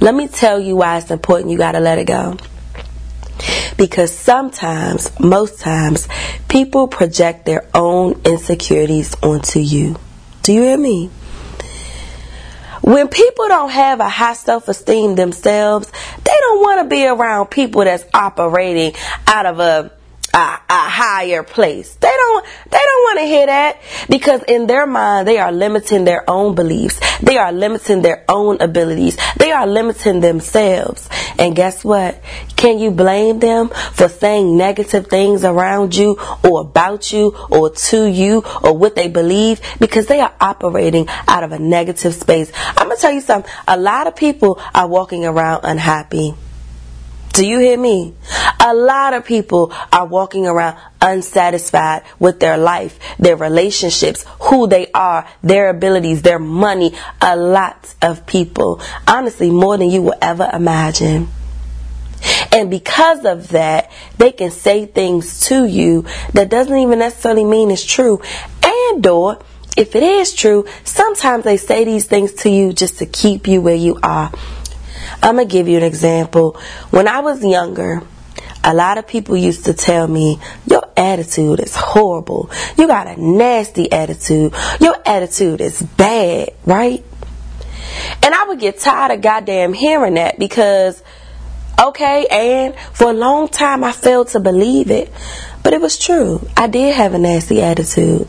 Let 0.00 0.14
me 0.14 0.28
tell 0.28 0.60
you 0.60 0.76
why 0.76 0.98
it's 0.98 1.10
important 1.10 1.50
you 1.50 1.58
gotta 1.58 1.80
let 1.80 1.98
it 1.98 2.06
go. 2.06 2.36
Because 3.76 4.16
sometimes, 4.16 5.10
most 5.20 5.60
times, 5.60 6.08
people 6.48 6.88
project 6.88 7.46
their 7.46 7.66
own 7.74 8.20
insecurities 8.24 9.14
onto 9.22 9.60
you. 9.60 9.96
Do 10.42 10.52
you 10.52 10.62
hear 10.62 10.78
me? 10.78 11.10
When 12.82 13.08
people 13.08 13.48
don't 13.48 13.70
have 13.70 14.00
a 14.00 14.08
high 14.08 14.32
self 14.32 14.68
esteem 14.68 15.14
themselves, 15.14 15.90
they 16.24 16.32
don't 16.40 16.60
want 16.60 16.82
to 16.82 16.88
be 16.88 17.06
around 17.06 17.46
people 17.46 17.84
that's 17.84 18.04
operating 18.14 18.94
out 19.26 19.46
of 19.46 19.60
a 19.60 19.92
a, 20.34 20.38
a, 20.38 20.58
higher 20.68 21.42
place. 21.42 21.94
They 21.94 22.08
don't 22.08 22.46
they 22.70 22.78
don't 22.78 23.04
want 23.04 23.18
to 23.20 23.24
hear 23.24 23.46
that 23.46 23.80
because 24.08 24.42
in 24.44 24.66
their 24.66 24.86
mind 24.86 25.26
they 25.26 25.38
are 25.38 25.52
limiting 25.52 26.04
their 26.04 26.28
own 26.28 26.54
beliefs. 26.54 27.00
They 27.20 27.38
are 27.38 27.52
limiting 27.52 28.02
their 28.02 28.24
own 28.28 28.60
abilities. 28.60 29.16
They 29.36 29.52
are 29.52 29.66
limiting 29.66 30.20
themselves. 30.20 31.08
And 31.38 31.54
guess 31.54 31.84
what? 31.84 32.22
Can 32.56 32.78
you 32.78 32.90
blame 32.90 33.38
them 33.38 33.68
for 33.68 34.08
saying 34.08 34.56
negative 34.56 35.06
things 35.06 35.44
around 35.44 35.94
you 35.94 36.18
or 36.44 36.62
about 36.62 37.12
you 37.12 37.34
or 37.50 37.70
to 37.70 38.06
you 38.06 38.42
or 38.62 38.76
what 38.76 38.96
they 38.96 39.08
believe 39.08 39.60
because 39.78 40.06
they 40.06 40.20
are 40.20 40.34
operating 40.40 41.06
out 41.26 41.44
of 41.44 41.52
a 41.52 41.58
negative 41.58 42.14
space. 42.14 42.50
I'm 42.76 42.86
going 42.86 42.96
to 42.96 43.00
tell 43.00 43.12
you 43.12 43.20
something. 43.20 43.50
A 43.66 43.78
lot 43.78 44.06
of 44.06 44.16
people 44.16 44.60
are 44.74 44.86
walking 44.86 45.24
around 45.24 45.60
unhappy. 45.64 46.34
Do 47.32 47.46
you 47.46 47.58
hear 47.58 47.78
me? 47.78 48.14
A 48.60 48.74
lot 48.74 49.14
of 49.14 49.24
people 49.24 49.72
are 49.92 50.06
walking 50.06 50.46
around 50.46 50.78
unsatisfied 51.00 52.02
with 52.18 52.40
their 52.40 52.58
life, 52.58 52.98
their 53.18 53.36
relationships, 53.36 54.24
who 54.40 54.66
they 54.66 54.90
are, 54.92 55.28
their 55.42 55.70
abilities, 55.70 56.22
their 56.22 56.38
money. 56.38 56.94
A 57.20 57.36
lot 57.36 57.94
of 58.02 58.26
people. 58.26 58.80
Honestly, 59.06 59.50
more 59.50 59.76
than 59.76 59.90
you 59.90 60.02
will 60.02 60.18
ever 60.20 60.50
imagine. 60.52 61.28
And 62.52 62.70
because 62.70 63.24
of 63.24 63.48
that, 63.50 63.92
they 64.16 64.32
can 64.32 64.50
say 64.50 64.86
things 64.86 65.40
to 65.46 65.64
you 65.64 66.06
that 66.32 66.48
doesn't 66.48 66.76
even 66.76 66.98
necessarily 66.98 67.44
mean 67.44 67.70
it's 67.70 67.84
true. 67.84 68.20
And 68.64 69.06
or 69.06 69.40
if 69.76 69.94
it 69.94 70.02
is 70.02 70.34
true, 70.34 70.66
sometimes 70.82 71.44
they 71.44 71.56
say 71.56 71.84
these 71.84 72.06
things 72.06 72.32
to 72.42 72.50
you 72.50 72.72
just 72.72 72.98
to 72.98 73.06
keep 73.06 73.46
you 73.46 73.60
where 73.60 73.76
you 73.76 73.98
are. 74.02 74.32
I'm 75.22 75.36
going 75.36 75.48
to 75.48 75.52
give 75.52 75.68
you 75.68 75.76
an 75.76 75.82
example. 75.82 76.60
When 76.90 77.08
I 77.08 77.20
was 77.20 77.44
younger, 77.44 78.02
a 78.64 78.74
lot 78.74 78.98
of 78.98 79.06
people 79.06 79.36
used 79.36 79.64
to 79.66 79.74
tell 79.74 80.06
me, 80.06 80.38
your 80.66 80.82
attitude 80.96 81.60
is 81.60 81.74
horrible. 81.74 82.50
You 82.76 82.86
got 82.86 83.06
a 83.06 83.20
nasty 83.20 83.90
attitude. 83.90 84.54
Your 84.80 84.96
attitude 85.06 85.60
is 85.60 85.80
bad, 85.80 86.50
right? 86.64 87.04
And 88.22 88.34
I 88.34 88.44
would 88.44 88.60
get 88.60 88.78
tired 88.78 89.12
of 89.12 89.22
goddamn 89.22 89.72
hearing 89.72 90.14
that 90.14 90.38
because, 90.38 91.02
okay, 91.80 92.26
and 92.30 92.78
for 92.92 93.10
a 93.10 93.14
long 93.14 93.48
time 93.48 93.84
I 93.84 93.92
failed 93.92 94.28
to 94.28 94.40
believe 94.40 94.90
it. 94.90 95.12
But 95.62 95.72
it 95.72 95.80
was 95.80 95.98
true. 95.98 96.46
I 96.56 96.66
did 96.66 96.94
have 96.94 97.14
a 97.14 97.18
nasty 97.18 97.62
attitude. 97.62 98.28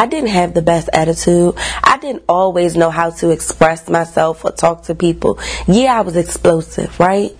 I 0.00 0.06
didn't 0.06 0.30
have 0.30 0.54
the 0.54 0.62
best 0.62 0.88
attitude. 0.94 1.56
I 1.84 1.98
didn't 1.98 2.24
always 2.26 2.74
know 2.74 2.88
how 2.88 3.10
to 3.10 3.28
express 3.28 3.86
myself 3.86 4.46
or 4.46 4.50
talk 4.50 4.84
to 4.84 4.94
people. 4.94 5.38
Yeah, 5.66 5.98
I 5.98 6.00
was 6.00 6.16
explosive, 6.16 6.98
right? 6.98 7.36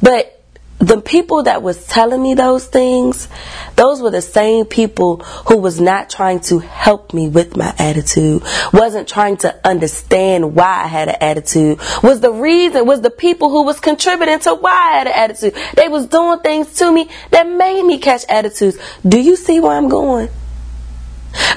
But 0.00 0.42
the 0.78 1.02
people 1.02 1.42
that 1.42 1.62
was 1.62 1.86
telling 1.86 2.22
me 2.22 2.32
those 2.32 2.64
things, 2.64 3.28
those 3.76 4.00
were 4.00 4.10
the 4.10 4.22
same 4.22 4.64
people 4.64 5.18
who 5.18 5.58
was 5.58 5.78
not 5.78 6.08
trying 6.08 6.40
to 6.40 6.58
help 6.58 7.12
me 7.12 7.28
with 7.28 7.54
my 7.54 7.74
attitude, 7.78 8.42
wasn't 8.72 9.06
trying 9.06 9.36
to 9.36 9.54
understand 9.68 10.54
why 10.54 10.84
I 10.84 10.86
had 10.86 11.10
an 11.10 11.16
attitude, 11.20 11.80
was 12.02 12.20
the 12.20 12.32
reason, 12.32 12.86
was 12.86 13.02
the 13.02 13.10
people 13.10 13.50
who 13.50 13.64
was 13.64 13.78
contributing 13.78 14.38
to 14.38 14.54
why 14.54 14.72
I 14.72 14.98
had 15.00 15.06
an 15.06 15.12
attitude. 15.12 15.54
They 15.74 15.88
was 15.88 16.06
doing 16.06 16.38
things 16.38 16.72
to 16.76 16.90
me 16.90 17.10
that 17.30 17.46
made 17.46 17.84
me 17.84 17.98
catch 17.98 18.24
attitudes. 18.30 18.78
Do 19.06 19.20
you 19.20 19.36
see 19.36 19.60
where 19.60 19.72
I'm 19.72 19.90
going? 19.90 20.30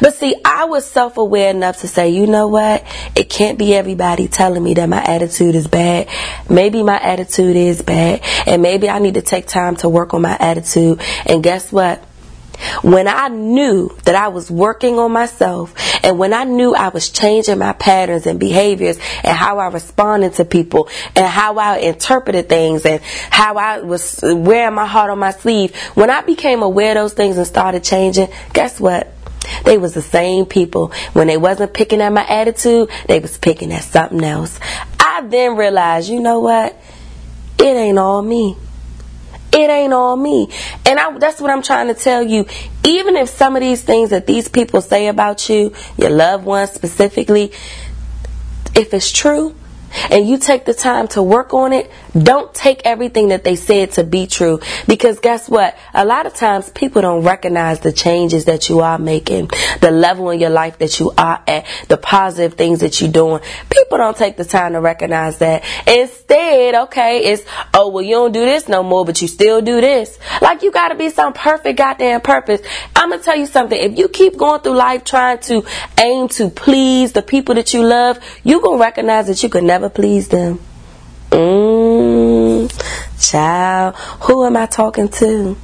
But 0.01 0.15
see, 0.15 0.35
I 0.43 0.65
was 0.65 0.85
self 0.89 1.17
aware 1.17 1.49
enough 1.49 1.81
to 1.81 1.87
say, 1.87 2.09
you 2.09 2.27
know 2.27 2.47
what? 2.47 2.85
It 3.15 3.29
can't 3.29 3.57
be 3.57 3.75
everybody 3.75 4.27
telling 4.27 4.63
me 4.63 4.73
that 4.75 4.87
my 4.87 5.03
attitude 5.03 5.55
is 5.55 5.67
bad. 5.67 6.09
Maybe 6.49 6.83
my 6.83 6.99
attitude 6.99 7.55
is 7.55 7.81
bad, 7.81 8.21
and 8.45 8.61
maybe 8.61 8.89
I 8.89 8.99
need 8.99 9.15
to 9.15 9.21
take 9.21 9.47
time 9.47 9.75
to 9.77 9.89
work 9.89 10.13
on 10.13 10.21
my 10.21 10.37
attitude. 10.39 11.01
And 11.25 11.43
guess 11.43 11.71
what? 11.71 12.03
When 12.81 13.07
I 13.07 13.27
knew 13.27 13.89
that 14.05 14.15
I 14.15 14.29
was 14.29 14.49
working 14.49 14.97
on 14.97 15.11
myself 15.11 15.73
and 16.03 16.17
when 16.17 16.33
I 16.33 16.43
knew 16.43 16.73
I 16.73 16.89
was 16.89 17.09
changing 17.09 17.57
my 17.57 17.73
patterns 17.73 18.25
and 18.27 18.39
behaviors 18.39 18.97
and 19.23 19.35
how 19.35 19.59
I 19.59 19.67
responded 19.67 20.33
to 20.35 20.45
people 20.45 20.89
and 21.15 21.25
how 21.25 21.57
I 21.57 21.79
interpreted 21.79 22.47
things 22.47 22.85
and 22.85 23.01
how 23.29 23.57
I 23.57 23.79
was 23.79 24.19
wearing 24.23 24.75
my 24.75 24.85
heart 24.85 25.09
on 25.09 25.19
my 25.19 25.31
sleeve, 25.31 25.75
when 25.95 26.09
I 26.09 26.21
became 26.21 26.61
aware 26.61 26.91
of 26.91 26.95
those 26.95 27.13
things 27.13 27.37
and 27.37 27.45
started 27.45 27.83
changing, 27.83 28.29
guess 28.53 28.79
what? 28.79 29.14
They 29.63 29.77
was 29.77 29.93
the 29.93 30.01
same 30.01 30.45
people. 30.45 30.91
When 31.13 31.27
they 31.27 31.37
wasn't 31.37 31.73
picking 31.73 32.01
at 32.01 32.11
my 32.11 32.25
attitude, 32.25 32.89
they 33.07 33.19
was 33.19 33.37
picking 33.37 33.71
at 33.71 33.83
something 33.83 34.23
else. 34.23 34.59
I 34.99 35.21
then 35.25 35.55
realized, 35.55 36.09
you 36.09 36.19
know 36.19 36.39
what? 36.39 36.79
It 37.57 37.63
ain't 37.63 37.97
all 37.97 38.21
me. 38.21 38.57
It 39.53 39.69
ain't 39.69 39.93
all 39.93 40.17
me. 40.17 40.49
And 40.85 40.99
I, 40.99 41.17
that's 41.17 41.39
what 41.39 41.49
I'm 41.49 41.61
trying 41.61 41.87
to 41.87 41.93
tell 41.93 42.21
you. 42.21 42.45
Even 42.83 43.15
if 43.15 43.29
some 43.29 43.55
of 43.55 43.61
these 43.61 43.81
things 43.81 44.09
that 44.09 44.27
these 44.27 44.49
people 44.49 44.81
say 44.81 45.07
about 45.07 45.47
you, 45.47 45.73
your 45.97 46.09
loved 46.09 46.43
ones 46.43 46.71
specifically, 46.71 47.53
if 48.75 48.93
it's 48.93 49.11
true, 49.11 49.55
and 50.09 50.27
you 50.27 50.37
take 50.37 50.65
the 50.65 50.73
time 50.73 51.07
to 51.09 51.23
work 51.23 51.53
on 51.53 51.73
it, 51.73 51.91
don't 52.17 52.53
take 52.53 52.81
everything 52.85 53.29
that 53.29 53.43
they 53.43 53.55
said 53.55 53.91
to 53.93 54.03
be 54.03 54.27
true. 54.27 54.59
Because 54.87 55.19
guess 55.19 55.49
what? 55.49 55.77
A 55.93 56.05
lot 56.05 56.25
of 56.25 56.33
times 56.33 56.69
people 56.69 57.01
don't 57.01 57.23
recognize 57.23 57.79
the 57.79 57.91
changes 57.91 58.45
that 58.45 58.69
you 58.69 58.79
are 58.79 58.97
making, 58.97 59.49
the 59.81 59.91
level 59.91 60.29
in 60.29 60.39
your 60.39 60.49
life 60.49 60.77
that 60.79 60.99
you 60.99 61.11
are 61.17 61.41
at, 61.47 61.65
the 61.87 61.97
positive 61.97 62.53
things 62.53 62.79
that 62.79 63.01
you're 63.01 63.11
doing. 63.11 63.41
People 63.69 63.97
don't 63.97 64.17
take 64.17 64.37
the 64.37 64.45
time 64.45 64.73
to 64.73 64.81
recognize 64.81 65.39
that. 65.39 65.63
Instead, 65.87 66.75
okay, 66.75 67.31
it's, 67.31 67.43
oh, 67.73 67.89
well, 67.89 68.03
you 68.03 68.15
don't 68.15 68.31
do 68.31 68.45
this 68.45 68.67
no 68.67 68.83
more, 68.83 69.05
but 69.05 69.21
you 69.21 69.27
still 69.27 69.61
do 69.61 69.81
this. 69.81 70.17
Like 70.41 70.61
you 70.63 70.71
gotta 70.71 70.95
be 70.95 71.09
some 71.09 71.33
perfect 71.33 71.77
goddamn 71.77 72.21
purpose. 72.21 72.61
I'm 72.95 73.09
gonna 73.09 73.21
tell 73.21 73.35
you 73.35 73.45
something. 73.45 73.79
If 73.79 73.97
you 73.97 74.07
keep 74.07 74.37
going 74.37 74.61
through 74.61 74.75
life 74.75 75.03
trying 75.03 75.39
to 75.39 75.65
aim 75.99 76.27
to 76.29 76.49
please 76.49 77.11
the 77.11 77.21
people 77.21 77.55
that 77.55 77.73
you 77.73 77.83
love, 77.83 78.19
you 78.43 78.61
gonna 78.61 78.77
recognize 78.77 79.27
that 79.27 79.41
you 79.43 79.49
can 79.49 79.65
never 79.65 79.84
please 79.89 80.27
them. 80.27 80.59
Mmm, 81.31 82.69
child, 83.19 83.95
who 83.95 84.45
am 84.45 84.57
I 84.57 84.65
talking 84.65 85.09
to? 85.09 85.57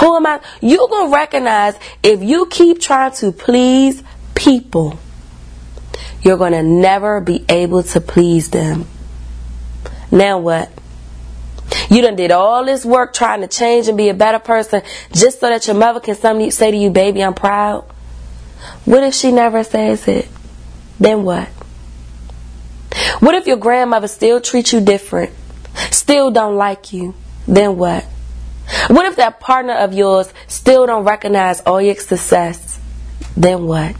Who 0.00 0.16
am 0.16 0.26
I? 0.26 0.40
You 0.60 0.88
gonna 0.90 1.12
recognize 1.12 1.78
if 2.02 2.22
you 2.22 2.46
keep 2.46 2.80
trying 2.80 3.12
to 3.12 3.32
please 3.32 4.02
people, 4.34 4.98
you're 6.22 6.38
gonna 6.38 6.62
never 6.62 7.20
be 7.20 7.44
able 7.48 7.82
to 7.82 8.00
please 8.00 8.50
them. 8.50 8.86
Now 10.10 10.38
what? 10.38 10.70
You 11.90 12.02
done 12.02 12.16
did 12.16 12.30
all 12.30 12.64
this 12.64 12.84
work 12.84 13.12
trying 13.12 13.40
to 13.42 13.48
change 13.48 13.88
and 13.88 13.96
be 13.96 14.08
a 14.08 14.14
better 14.14 14.38
person 14.38 14.82
just 15.12 15.40
so 15.40 15.48
that 15.48 15.66
your 15.66 15.76
mother 15.76 16.00
can 16.00 16.14
say 16.50 16.70
to 16.70 16.76
you, 16.76 16.90
baby, 16.90 17.22
I'm 17.22 17.34
proud. 17.34 17.84
What 18.84 19.02
if 19.02 19.14
she 19.14 19.32
never 19.32 19.64
says 19.64 20.08
it? 20.08 20.28
Then 20.98 21.24
what? 21.24 21.48
What 23.20 23.34
if 23.34 23.46
your 23.46 23.56
grandmother 23.56 24.08
still 24.08 24.40
treats 24.40 24.72
you 24.72 24.80
different, 24.80 25.32
still 25.90 26.30
don't 26.30 26.56
like 26.56 26.92
you? 26.92 27.14
Then 27.46 27.76
what? 27.76 28.04
What 28.88 29.06
if 29.06 29.16
that 29.16 29.40
partner 29.40 29.74
of 29.74 29.92
yours 29.92 30.32
still 30.46 30.86
don't 30.86 31.04
recognize 31.04 31.60
all 31.60 31.82
your 31.82 31.96
success? 31.96 32.78
Then 33.36 33.66
what? 33.66 33.96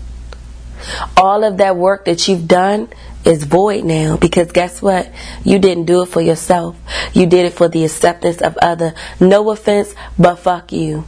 All 1.16 1.44
of 1.44 1.58
that 1.58 1.76
work 1.76 2.04
that 2.06 2.28
you've 2.28 2.48
done 2.48 2.88
is 3.24 3.44
void 3.44 3.84
now 3.84 4.16
because 4.16 4.52
guess 4.52 4.82
what? 4.82 5.10
You 5.42 5.58
didn't 5.58 5.84
do 5.86 6.02
it 6.02 6.06
for 6.06 6.20
yourself. 6.20 6.76
You 7.12 7.26
did 7.26 7.46
it 7.46 7.54
for 7.54 7.68
the 7.68 7.84
acceptance 7.84 8.40
of 8.42 8.56
other. 8.58 8.94
No 9.20 9.50
offense, 9.50 9.94
but 10.18 10.36
fuck 10.36 10.72
you. 10.72 11.04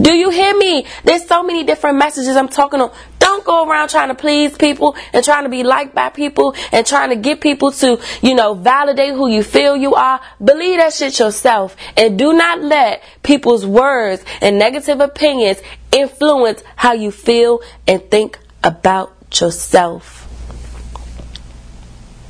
Do 0.00 0.14
you 0.14 0.30
hear 0.30 0.56
me? 0.56 0.86
There's 1.04 1.26
so 1.26 1.42
many 1.42 1.64
different 1.64 1.98
messages 1.98 2.36
I'm 2.36 2.48
talking 2.48 2.80
on. 2.80 2.92
Don't 3.28 3.44
go 3.44 3.68
around 3.68 3.90
trying 3.90 4.08
to 4.08 4.14
please 4.14 4.56
people 4.56 4.96
and 5.12 5.22
trying 5.22 5.42
to 5.42 5.50
be 5.50 5.62
liked 5.62 5.94
by 5.94 6.08
people 6.08 6.54
and 6.72 6.86
trying 6.86 7.10
to 7.10 7.16
get 7.16 7.42
people 7.42 7.70
to, 7.72 8.00
you 8.22 8.34
know, 8.34 8.54
validate 8.54 9.12
who 9.12 9.28
you 9.28 9.42
feel 9.42 9.76
you 9.76 9.94
are. 9.94 10.18
Believe 10.42 10.78
that 10.78 10.94
shit 10.94 11.18
yourself 11.18 11.76
and 11.94 12.18
do 12.18 12.32
not 12.32 12.62
let 12.62 13.02
people's 13.22 13.66
words 13.66 14.24
and 14.40 14.58
negative 14.58 15.00
opinions 15.00 15.60
influence 15.92 16.62
how 16.74 16.94
you 16.94 17.10
feel 17.10 17.60
and 17.86 18.10
think 18.10 18.38
about 18.64 19.14
yourself. 19.38 20.26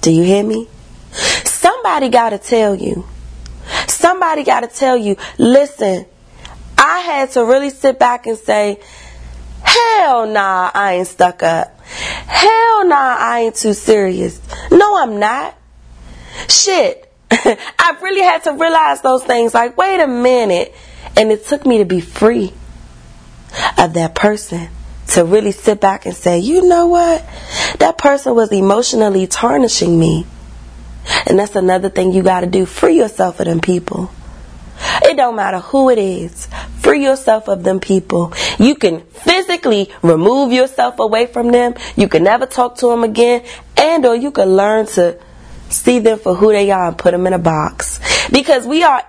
Do 0.00 0.10
you 0.10 0.24
hear 0.24 0.42
me? 0.42 0.66
Somebody 1.44 2.08
got 2.08 2.30
to 2.30 2.38
tell 2.38 2.74
you. 2.74 3.06
Somebody 3.86 4.42
got 4.42 4.60
to 4.60 4.66
tell 4.66 4.96
you, 4.96 5.16
listen, 5.38 6.06
I 6.76 6.98
had 6.98 7.30
to 7.32 7.44
really 7.44 7.70
sit 7.70 8.00
back 8.00 8.26
and 8.26 8.36
say, 8.36 8.80
hell 9.62 10.26
nah, 10.26 10.70
I 10.74 10.94
ain't 10.94 11.06
stuck 11.06 11.42
up. 11.42 11.80
Hell 11.80 12.86
nah, 12.86 13.16
I 13.18 13.42
ain't 13.44 13.54
too 13.54 13.74
serious. 13.74 14.40
No, 14.70 14.96
I'm 15.02 15.18
not. 15.18 15.56
Shit. 16.48 17.12
I 17.30 17.98
really 18.00 18.22
had 18.22 18.44
to 18.44 18.52
realize 18.52 19.02
those 19.02 19.24
things 19.24 19.54
like, 19.54 19.76
wait 19.76 20.00
a 20.00 20.06
minute. 20.06 20.74
And 21.16 21.32
it 21.32 21.46
took 21.46 21.66
me 21.66 21.78
to 21.78 21.84
be 21.84 22.00
free 22.00 22.52
of 23.78 23.94
that 23.94 24.14
person 24.14 24.68
to 25.08 25.24
really 25.24 25.52
sit 25.52 25.80
back 25.80 26.06
and 26.06 26.14
say, 26.14 26.38
you 26.38 26.68
know 26.68 26.86
what? 26.86 27.24
That 27.78 27.96
person 27.98 28.34
was 28.34 28.52
emotionally 28.52 29.26
tarnishing 29.26 29.98
me. 29.98 30.26
And 31.26 31.38
that's 31.38 31.56
another 31.56 31.88
thing 31.88 32.12
you 32.12 32.22
got 32.22 32.40
to 32.40 32.46
do. 32.46 32.66
Free 32.66 32.98
yourself 32.98 33.40
of 33.40 33.46
them 33.46 33.60
people. 33.60 34.10
It 35.02 35.16
don't 35.16 35.36
matter 35.36 35.60
who 35.60 35.90
it 35.90 35.98
is. 35.98 36.48
Free 36.88 37.04
yourself 37.04 37.48
of 37.48 37.64
them 37.64 37.80
people. 37.80 38.32
You 38.58 38.74
can 38.74 39.02
physically 39.02 39.90
remove 40.00 40.54
yourself 40.54 40.98
away 41.00 41.26
from 41.26 41.52
them. 41.52 41.74
You 41.96 42.08
can 42.08 42.24
never 42.24 42.46
talk 42.46 42.76
to 42.76 42.86
them 42.86 43.04
again. 43.04 43.44
And 43.76 44.06
or 44.06 44.16
you 44.16 44.30
can 44.30 44.56
learn 44.56 44.86
to 44.96 45.18
see 45.68 45.98
them 45.98 46.18
for 46.18 46.34
who 46.34 46.50
they 46.50 46.70
are 46.70 46.88
and 46.88 46.96
put 46.96 47.10
them 47.10 47.26
in 47.26 47.34
a 47.34 47.38
box. 47.38 48.00
Because 48.32 48.66
we 48.66 48.84
are 48.84 49.02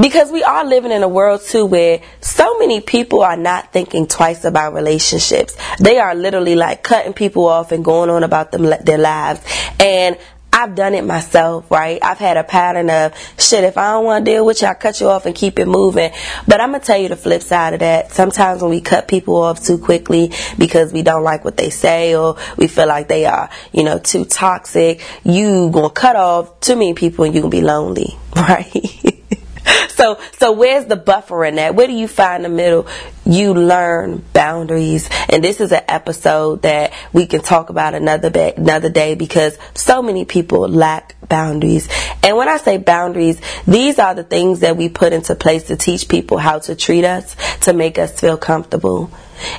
because 0.00 0.32
we 0.32 0.42
are 0.42 0.64
living 0.64 0.90
in 0.90 1.04
a 1.04 1.08
world 1.08 1.42
too 1.42 1.64
where 1.64 2.00
so 2.20 2.58
many 2.58 2.80
people 2.80 3.22
are 3.22 3.36
not 3.36 3.72
thinking 3.72 4.08
twice 4.08 4.44
about 4.44 4.74
relationships. 4.74 5.56
They 5.78 5.98
are 5.98 6.16
literally 6.16 6.56
like 6.56 6.82
cutting 6.82 7.12
people 7.12 7.46
off 7.46 7.70
and 7.70 7.84
going 7.84 8.10
on 8.10 8.24
about 8.24 8.50
them 8.50 8.64
their 8.84 8.98
lives. 8.98 9.40
And 9.78 10.18
I've 10.54 10.76
done 10.76 10.94
it 10.94 11.04
myself, 11.04 11.68
right? 11.68 11.98
I've 12.00 12.18
had 12.18 12.36
a 12.36 12.44
pattern 12.44 12.88
of 12.88 13.12
shit. 13.40 13.64
If 13.64 13.76
I 13.76 13.90
don't 13.90 14.04
want 14.04 14.24
to 14.24 14.30
deal 14.30 14.46
with 14.46 14.62
you, 14.62 14.68
I 14.68 14.74
cut 14.74 15.00
you 15.00 15.08
off 15.08 15.26
and 15.26 15.34
keep 15.34 15.58
it 15.58 15.66
moving. 15.66 16.12
But 16.46 16.60
I'm 16.60 16.70
gonna 16.70 16.84
tell 16.84 16.96
you 16.96 17.08
the 17.08 17.16
flip 17.16 17.42
side 17.42 17.74
of 17.74 17.80
that. 17.80 18.12
Sometimes 18.12 18.62
when 18.62 18.70
we 18.70 18.80
cut 18.80 19.08
people 19.08 19.34
off 19.34 19.64
too 19.64 19.78
quickly 19.78 20.32
because 20.56 20.92
we 20.92 21.02
don't 21.02 21.24
like 21.24 21.44
what 21.44 21.56
they 21.56 21.70
say 21.70 22.14
or 22.14 22.36
we 22.56 22.68
feel 22.68 22.86
like 22.86 23.08
they 23.08 23.26
are, 23.26 23.50
you 23.72 23.82
know, 23.82 23.98
too 23.98 24.24
toxic, 24.24 25.02
you 25.24 25.70
gonna 25.70 25.90
cut 25.90 26.14
off 26.14 26.60
too 26.60 26.76
many 26.76 26.94
people 26.94 27.24
and 27.24 27.34
you 27.34 27.40
gonna 27.40 27.50
be 27.50 27.60
lonely, 27.60 28.16
right? 28.36 29.23
so 29.88 30.20
so 30.38 30.52
where's 30.52 30.86
the 30.86 30.96
buffer 30.96 31.44
in 31.44 31.56
that? 31.56 31.74
Where 31.74 31.86
do 31.86 31.92
you 31.92 32.08
find 32.08 32.44
the 32.44 32.48
middle? 32.48 32.86
You 33.24 33.54
learn 33.54 34.24
boundaries, 34.32 35.08
and 35.28 35.42
this 35.42 35.60
is 35.60 35.72
an 35.72 35.82
episode 35.88 36.62
that 36.62 36.92
we 37.12 37.26
can 37.26 37.40
talk 37.40 37.70
about 37.70 37.94
another 37.94 38.30
day, 38.30 38.54
another 38.56 38.90
day 38.90 39.14
because 39.14 39.56
so 39.74 40.02
many 40.02 40.24
people 40.24 40.68
lack 40.68 41.13
boundaries. 41.28 41.88
And 42.22 42.36
when 42.36 42.48
I 42.48 42.56
say 42.58 42.78
boundaries, 42.78 43.40
these 43.66 43.98
are 43.98 44.14
the 44.14 44.24
things 44.24 44.60
that 44.60 44.76
we 44.76 44.88
put 44.88 45.12
into 45.12 45.34
place 45.34 45.64
to 45.64 45.76
teach 45.76 46.08
people 46.08 46.38
how 46.38 46.58
to 46.60 46.74
treat 46.74 47.04
us, 47.04 47.36
to 47.60 47.72
make 47.72 47.98
us 47.98 48.18
feel 48.18 48.36
comfortable. 48.36 49.10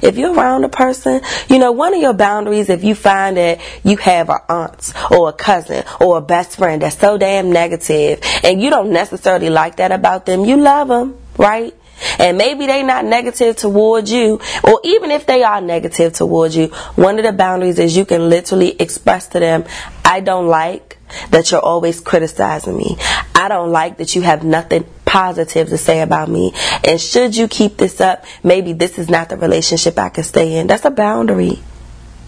If 0.01 0.17
you're 0.17 0.33
around 0.33 0.63
a 0.63 0.69
person, 0.69 1.21
you 1.49 1.59
know, 1.59 1.71
one 1.71 1.93
of 1.93 2.01
your 2.01 2.13
boundaries, 2.13 2.69
if 2.69 2.83
you 2.83 2.95
find 2.95 3.37
that 3.37 3.59
you 3.83 3.97
have 3.97 4.29
an 4.29 4.39
aunt 4.47 4.93
or 5.11 5.29
a 5.29 5.33
cousin 5.33 5.83
or 5.99 6.17
a 6.17 6.21
best 6.21 6.57
friend 6.57 6.81
that's 6.81 6.97
so 6.97 7.17
damn 7.17 7.51
negative 7.51 8.21
and 8.43 8.61
you 8.61 8.69
don't 8.69 8.91
necessarily 8.91 9.49
like 9.49 9.77
that 9.77 9.91
about 9.91 10.25
them, 10.25 10.45
you 10.45 10.57
love 10.57 10.87
them, 10.87 11.17
right? 11.37 11.73
And 12.19 12.37
maybe 12.37 12.67
they 12.67 12.83
not 12.83 13.05
negative 13.05 13.55
towards 13.55 14.11
you, 14.11 14.41
or 14.63 14.81
even 14.83 15.11
if 15.11 15.25
they 15.25 15.43
are 15.43 15.61
negative 15.61 16.13
towards 16.13 16.55
you, 16.55 16.67
one 16.95 17.17
of 17.19 17.25
the 17.25 17.31
boundaries 17.31 17.79
is 17.79 17.95
you 17.95 18.05
can 18.05 18.29
literally 18.29 18.75
express 18.79 19.27
to 19.27 19.39
them, 19.39 19.63
I 20.03 20.19
don't 20.19 20.47
like 20.47 20.84
that 21.29 21.51
you're 21.51 21.61
always 21.61 21.99
criticizing 21.99 22.77
me. 22.77 22.97
I 23.33 23.47
don't 23.47 23.71
like 23.71 23.97
that 23.97 24.15
you 24.15 24.21
have 24.21 24.43
nothing 24.43 24.85
positive 25.05 25.69
to 25.69 25.77
say 25.77 26.01
about 26.01 26.29
me. 26.29 26.53
And 26.83 26.99
should 26.99 27.35
you 27.35 27.47
keep 27.47 27.77
this 27.77 28.01
up, 28.01 28.25
maybe 28.43 28.73
this 28.73 28.97
is 28.97 29.09
not 29.09 29.29
the 29.29 29.37
relationship 29.37 29.97
I 29.97 30.09
can 30.09 30.23
stay 30.23 30.57
in. 30.57 30.67
That's 30.67 30.85
a 30.85 30.91
boundary. 30.91 31.59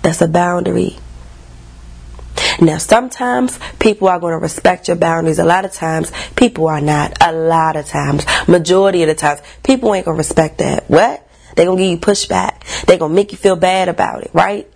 That's 0.03 0.21
a 0.21 0.27
boundary. 0.27 0.97
Now, 2.59 2.77
sometimes 2.77 3.59
people 3.79 4.07
are 4.07 4.19
going 4.19 4.31
to 4.31 4.37
respect 4.37 4.87
your 4.87 4.97
boundaries. 4.97 5.39
A 5.39 5.45
lot 5.45 5.65
of 5.65 5.73
times, 5.73 6.11
people 6.35 6.67
are 6.67 6.81
not. 6.81 7.17
A 7.21 7.31
lot 7.31 7.75
of 7.75 7.85
times, 7.87 8.25
majority 8.47 9.03
of 9.03 9.07
the 9.07 9.15
times, 9.15 9.41
people 9.63 9.93
ain't 9.93 10.05
going 10.05 10.15
to 10.15 10.19
respect 10.19 10.59
that. 10.59 10.89
What? 10.89 11.27
They're 11.55 11.65
going 11.65 11.77
to 11.77 11.83
give 11.83 11.91
you 11.91 11.97
pushback. 11.97 12.85
They're 12.85 12.97
going 12.97 13.11
to 13.11 13.15
make 13.15 13.31
you 13.31 13.37
feel 13.37 13.55
bad 13.55 13.89
about 13.89 14.23
it, 14.23 14.31
right? 14.33 14.67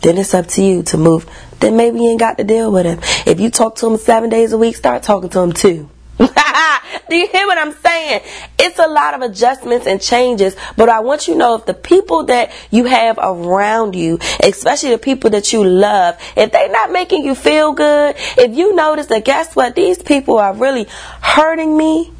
Then 0.00 0.16
it's 0.16 0.34
up 0.34 0.46
to 0.48 0.62
you 0.62 0.82
to 0.84 0.96
move. 0.96 1.26
Then 1.60 1.76
maybe 1.76 1.98
you 1.98 2.10
ain't 2.10 2.20
got 2.20 2.38
to 2.38 2.44
deal 2.44 2.72
with 2.72 2.86
him. 2.86 3.00
If 3.26 3.40
you 3.40 3.50
talk 3.50 3.76
to 3.76 3.86
him 3.86 3.96
seven 3.96 4.30
days 4.30 4.52
a 4.52 4.58
week, 4.58 4.76
start 4.76 5.02
talking 5.02 5.30
to 5.30 5.40
him 5.40 5.52
too. 5.52 5.90
Do 7.08 7.16
you 7.16 7.28
hear 7.28 7.46
what 7.46 7.58
I'm 7.58 7.72
saying? 7.72 8.20
It's 8.58 8.78
a 8.78 8.86
lot 8.86 9.14
of 9.14 9.22
adjustments 9.22 9.86
and 9.86 10.00
changes, 10.00 10.56
but 10.76 10.88
I 10.88 11.00
want 11.00 11.28
you 11.28 11.34
to 11.34 11.38
know 11.38 11.54
if 11.54 11.64
the 11.64 11.74
people 11.74 12.24
that 12.24 12.50
you 12.70 12.84
have 12.84 13.18
around 13.18 13.94
you, 13.94 14.18
especially 14.42 14.90
the 14.90 14.98
people 14.98 15.30
that 15.30 15.52
you 15.52 15.64
love, 15.64 16.16
if 16.36 16.52
they're 16.52 16.70
not 16.70 16.90
making 16.90 17.24
you 17.24 17.34
feel 17.34 17.72
good, 17.72 18.16
if 18.36 18.56
you 18.56 18.74
notice 18.74 19.06
that 19.06 19.24
guess 19.24 19.54
what, 19.54 19.74
these 19.74 20.02
people 20.02 20.38
are 20.38 20.54
really 20.54 20.86
hurting 21.20 21.76
me, 21.76 22.12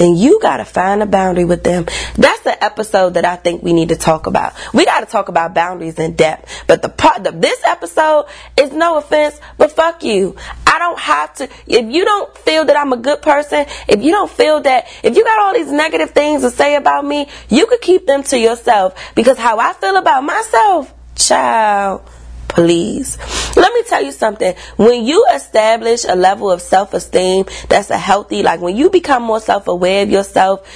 then 0.00 0.16
you 0.16 0.40
got 0.40 0.56
to 0.56 0.64
find 0.64 1.02
a 1.02 1.06
boundary 1.06 1.44
with 1.44 1.62
them. 1.62 1.84
That's 2.16 2.40
the 2.40 2.64
episode 2.64 3.14
that 3.14 3.26
I 3.26 3.36
think 3.36 3.62
we 3.62 3.74
need 3.74 3.90
to 3.90 3.96
talk 3.96 4.26
about. 4.26 4.54
We 4.72 4.86
got 4.86 5.00
to 5.00 5.06
talk 5.06 5.28
about 5.28 5.54
boundaries 5.54 5.98
in 5.98 6.14
depth. 6.14 6.64
But 6.66 6.80
the 6.80 6.88
part 6.88 7.26
of 7.26 7.40
this 7.40 7.62
episode 7.64 8.26
is 8.56 8.72
no 8.72 8.96
offense, 8.96 9.38
but 9.58 9.72
fuck 9.72 10.02
you. 10.02 10.36
I 10.66 10.78
don't 10.78 10.98
have 10.98 11.34
to, 11.34 11.48
if 11.66 11.86
you 11.92 12.04
don't 12.06 12.36
feel 12.38 12.64
that 12.64 12.76
I'm 12.78 12.94
a 12.94 12.96
good 12.96 13.20
person, 13.20 13.66
if 13.88 14.02
you 14.02 14.10
don't 14.10 14.30
feel 14.30 14.62
that, 14.62 14.86
if 15.02 15.16
you 15.16 15.22
got 15.22 15.38
all 15.38 15.52
these 15.52 15.70
negative 15.70 16.12
things 16.12 16.42
to 16.42 16.50
say 16.50 16.76
about 16.76 17.04
me, 17.04 17.28
you 17.50 17.66
could 17.66 17.82
keep 17.82 18.06
them 18.06 18.22
to 18.24 18.38
yourself 18.38 19.12
because 19.14 19.36
how 19.36 19.58
I 19.58 19.74
feel 19.74 19.96
about 19.96 20.24
myself, 20.24 20.94
child, 21.14 22.08
please. 22.50 23.16
Let 23.56 23.72
me 23.72 23.82
tell 23.84 24.02
you 24.02 24.12
something. 24.12 24.54
When 24.76 25.04
you 25.04 25.26
establish 25.32 26.04
a 26.04 26.14
level 26.14 26.50
of 26.50 26.60
self 26.60 26.94
esteem 26.94 27.46
that's 27.68 27.90
a 27.90 27.98
healthy, 27.98 28.42
like 28.42 28.60
when 28.60 28.76
you 28.76 28.90
become 28.90 29.22
more 29.22 29.40
self 29.40 29.68
aware 29.68 30.02
of 30.02 30.10
yourself, 30.10 30.68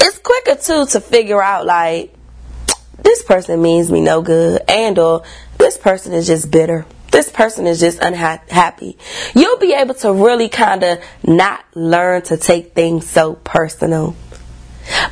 it's 0.00 0.18
quicker 0.18 0.54
too 0.54 0.86
to 0.86 1.00
figure 1.00 1.42
out 1.42 1.66
like, 1.66 2.14
this 3.02 3.22
person 3.22 3.60
means 3.62 3.90
me 3.90 4.00
no 4.00 4.22
good 4.22 4.62
and 4.68 4.98
or 4.98 5.22
this 5.58 5.78
person 5.78 6.12
is 6.12 6.26
just 6.26 6.50
bitter. 6.50 6.86
This 7.10 7.28
person 7.28 7.66
is 7.66 7.80
just 7.80 7.98
unhappy. 8.00 8.96
You'll 9.34 9.58
be 9.58 9.74
able 9.74 9.94
to 9.94 10.12
really 10.12 10.48
kind 10.48 10.84
of 10.84 11.00
not 11.24 11.64
learn 11.74 12.22
to 12.22 12.36
take 12.36 12.74
things 12.74 13.08
so 13.08 13.34
personal. 13.34 14.14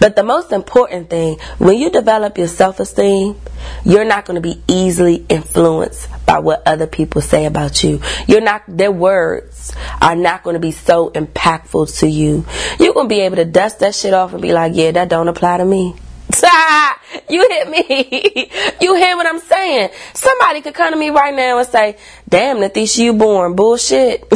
But 0.00 0.16
the 0.16 0.22
most 0.22 0.52
important 0.52 1.10
thing, 1.10 1.38
when 1.58 1.78
you 1.78 1.90
develop 1.90 2.38
your 2.38 2.48
self 2.48 2.80
esteem, 2.80 3.40
you're 3.84 4.04
not 4.04 4.24
going 4.24 4.36
to 4.36 4.40
be 4.40 4.62
easily 4.68 5.24
influenced 5.28 6.08
by 6.26 6.38
what 6.38 6.62
other 6.66 6.86
people 6.86 7.20
say 7.20 7.46
about 7.46 7.82
you. 7.82 8.00
You're 8.26 8.40
not, 8.40 8.62
their 8.68 8.92
words 8.92 9.72
are 10.00 10.16
not 10.16 10.42
going 10.42 10.54
to 10.54 10.60
be 10.60 10.72
so 10.72 11.10
impactful 11.10 11.98
to 12.00 12.06
you. 12.06 12.44
You're 12.78 12.94
going 12.94 13.08
to 13.08 13.14
be 13.14 13.22
able 13.22 13.36
to 13.36 13.44
dust 13.44 13.80
that 13.80 13.94
shit 13.94 14.14
off 14.14 14.32
and 14.32 14.42
be 14.42 14.52
like, 14.52 14.72
yeah, 14.74 14.92
that 14.92 15.08
don't 15.08 15.28
apply 15.28 15.58
to 15.58 15.64
me. 15.64 15.94
you 17.28 17.46
hit 17.48 17.68
me. 17.68 18.50
you 18.80 18.94
hear 18.94 19.16
what 19.16 19.26
I'm 19.26 19.40
saying? 19.40 19.90
Somebody 20.14 20.60
could 20.60 20.74
come 20.74 20.92
to 20.92 20.98
me 20.98 21.10
right 21.10 21.34
now 21.34 21.58
and 21.58 21.68
say, 21.68 21.96
damn, 22.28 22.58
Natisha, 22.58 22.98
you 22.98 23.12
born. 23.12 23.54
Bullshit. 23.54 24.30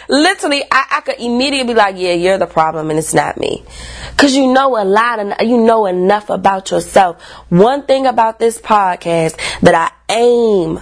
Literally, 0.08 0.62
I, 0.70 0.86
I 0.90 1.00
could 1.00 1.18
immediately 1.18 1.72
be 1.72 1.78
like, 1.78 1.96
yeah, 1.98 2.12
you're 2.12 2.38
the 2.38 2.46
problem 2.46 2.90
and 2.90 2.98
it's 2.98 3.14
not 3.14 3.38
me. 3.38 3.64
Cause 4.16 4.34
you 4.34 4.52
know 4.52 4.80
a 4.80 4.84
lot 4.84 5.20
of, 5.20 5.46
you 5.46 5.58
know 5.58 5.86
enough 5.86 6.30
about 6.30 6.70
yourself. 6.70 7.22
One 7.48 7.86
thing 7.86 8.06
about 8.06 8.38
this 8.38 8.60
podcast 8.60 9.38
that 9.60 9.74
I 9.74 10.12
aim 10.12 10.80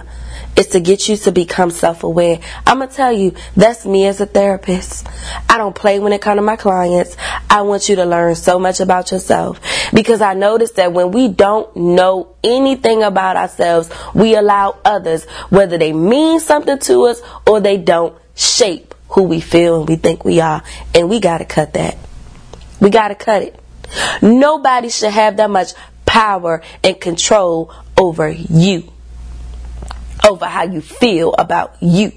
is 0.57 0.67
to 0.67 0.79
get 0.79 1.07
you 1.07 1.15
to 1.15 1.31
become 1.31 1.69
self-aware. 1.69 2.39
I'm 2.65 2.79
gonna 2.79 2.91
tell 2.91 3.11
you, 3.11 3.35
that's 3.55 3.85
me 3.85 4.07
as 4.07 4.19
a 4.19 4.25
therapist. 4.25 5.07
I 5.47 5.57
don't 5.57 5.75
play 5.75 5.99
when 5.99 6.11
it 6.13 6.21
comes 6.21 6.39
to 6.39 6.41
my 6.41 6.55
clients. 6.55 7.15
I 7.49 7.61
want 7.61 7.87
you 7.87 7.95
to 7.97 8.05
learn 8.05 8.35
so 8.35 8.59
much 8.59 8.79
about 8.79 9.11
yourself 9.11 9.61
because 9.93 10.19
I 10.19 10.33
noticed 10.33 10.75
that 10.77 10.91
when 10.91 11.11
we 11.11 11.27
don't 11.27 11.73
know 11.75 12.35
anything 12.43 13.03
about 13.03 13.37
ourselves, 13.37 13.89
we 14.15 14.35
allow 14.35 14.77
others, 14.83 15.25
whether 15.49 15.77
they 15.77 15.93
mean 15.93 16.39
something 16.39 16.79
to 16.79 17.03
us 17.03 17.21
or 17.45 17.59
they 17.59 17.77
don't, 17.77 18.17
shape 18.35 18.93
who 19.09 19.23
we 19.23 19.39
feel 19.39 19.79
and 19.79 19.89
we 19.89 19.95
think 19.95 20.25
we 20.25 20.41
are. 20.41 20.63
And 20.93 21.09
we 21.09 21.19
gotta 21.19 21.45
cut 21.45 21.73
that. 21.73 21.97
We 22.79 22.89
gotta 22.89 23.15
cut 23.15 23.43
it. 23.43 23.59
Nobody 24.21 24.89
should 24.89 25.11
have 25.11 25.37
that 25.37 25.49
much 25.49 25.73
power 26.05 26.61
and 26.83 26.99
control 26.99 27.71
over 27.97 28.29
you 28.29 28.91
over 30.27 30.45
how 30.45 30.63
you 30.63 30.81
feel 30.81 31.33
about 31.33 31.75
you. 31.81 32.11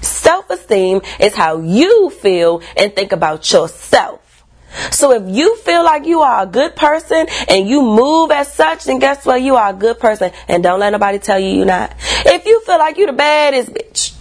Self 0.00 0.50
esteem 0.50 1.00
is 1.18 1.34
how 1.34 1.60
you 1.60 2.10
feel 2.10 2.62
and 2.76 2.94
think 2.94 3.12
about 3.12 3.50
yourself. 3.52 4.22
So 4.90 5.12
if 5.12 5.34
you 5.34 5.56
feel 5.56 5.84
like 5.84 6.06
you 6.06 6.20
are 6.20 6.42
a 6.42 6.46
good 6.46 6.76
person 6.76 7.26
and 7.48 7.68
you 7.68 7.80
move 7.80 8.30
as 8.30 8.52
such, 8.52 8.84
then 8.84 8.98
guess 8.98 9.24
what? 9.24 9.40
You 9.40 9.56
are 9.56 9.70
a 9.70 9.72
good 9.72 9.98
person 9.98 10.32
and 10.48 10.62
don't 10.62 10.80
let 10.80 10.90
nobody 10.90 11.18
tell 11.18 11.40
you 11.40 11.48
you're 11.48 11.66
not. 11.66 11.94
If 11.98 12.44
you 12.44 12.60
feel 12.60 12.78
like 12.78 12.98
you 12.98 13.06
the 13.06 13.12
baddest 13.12 13.72
bitch, 13.72 14.14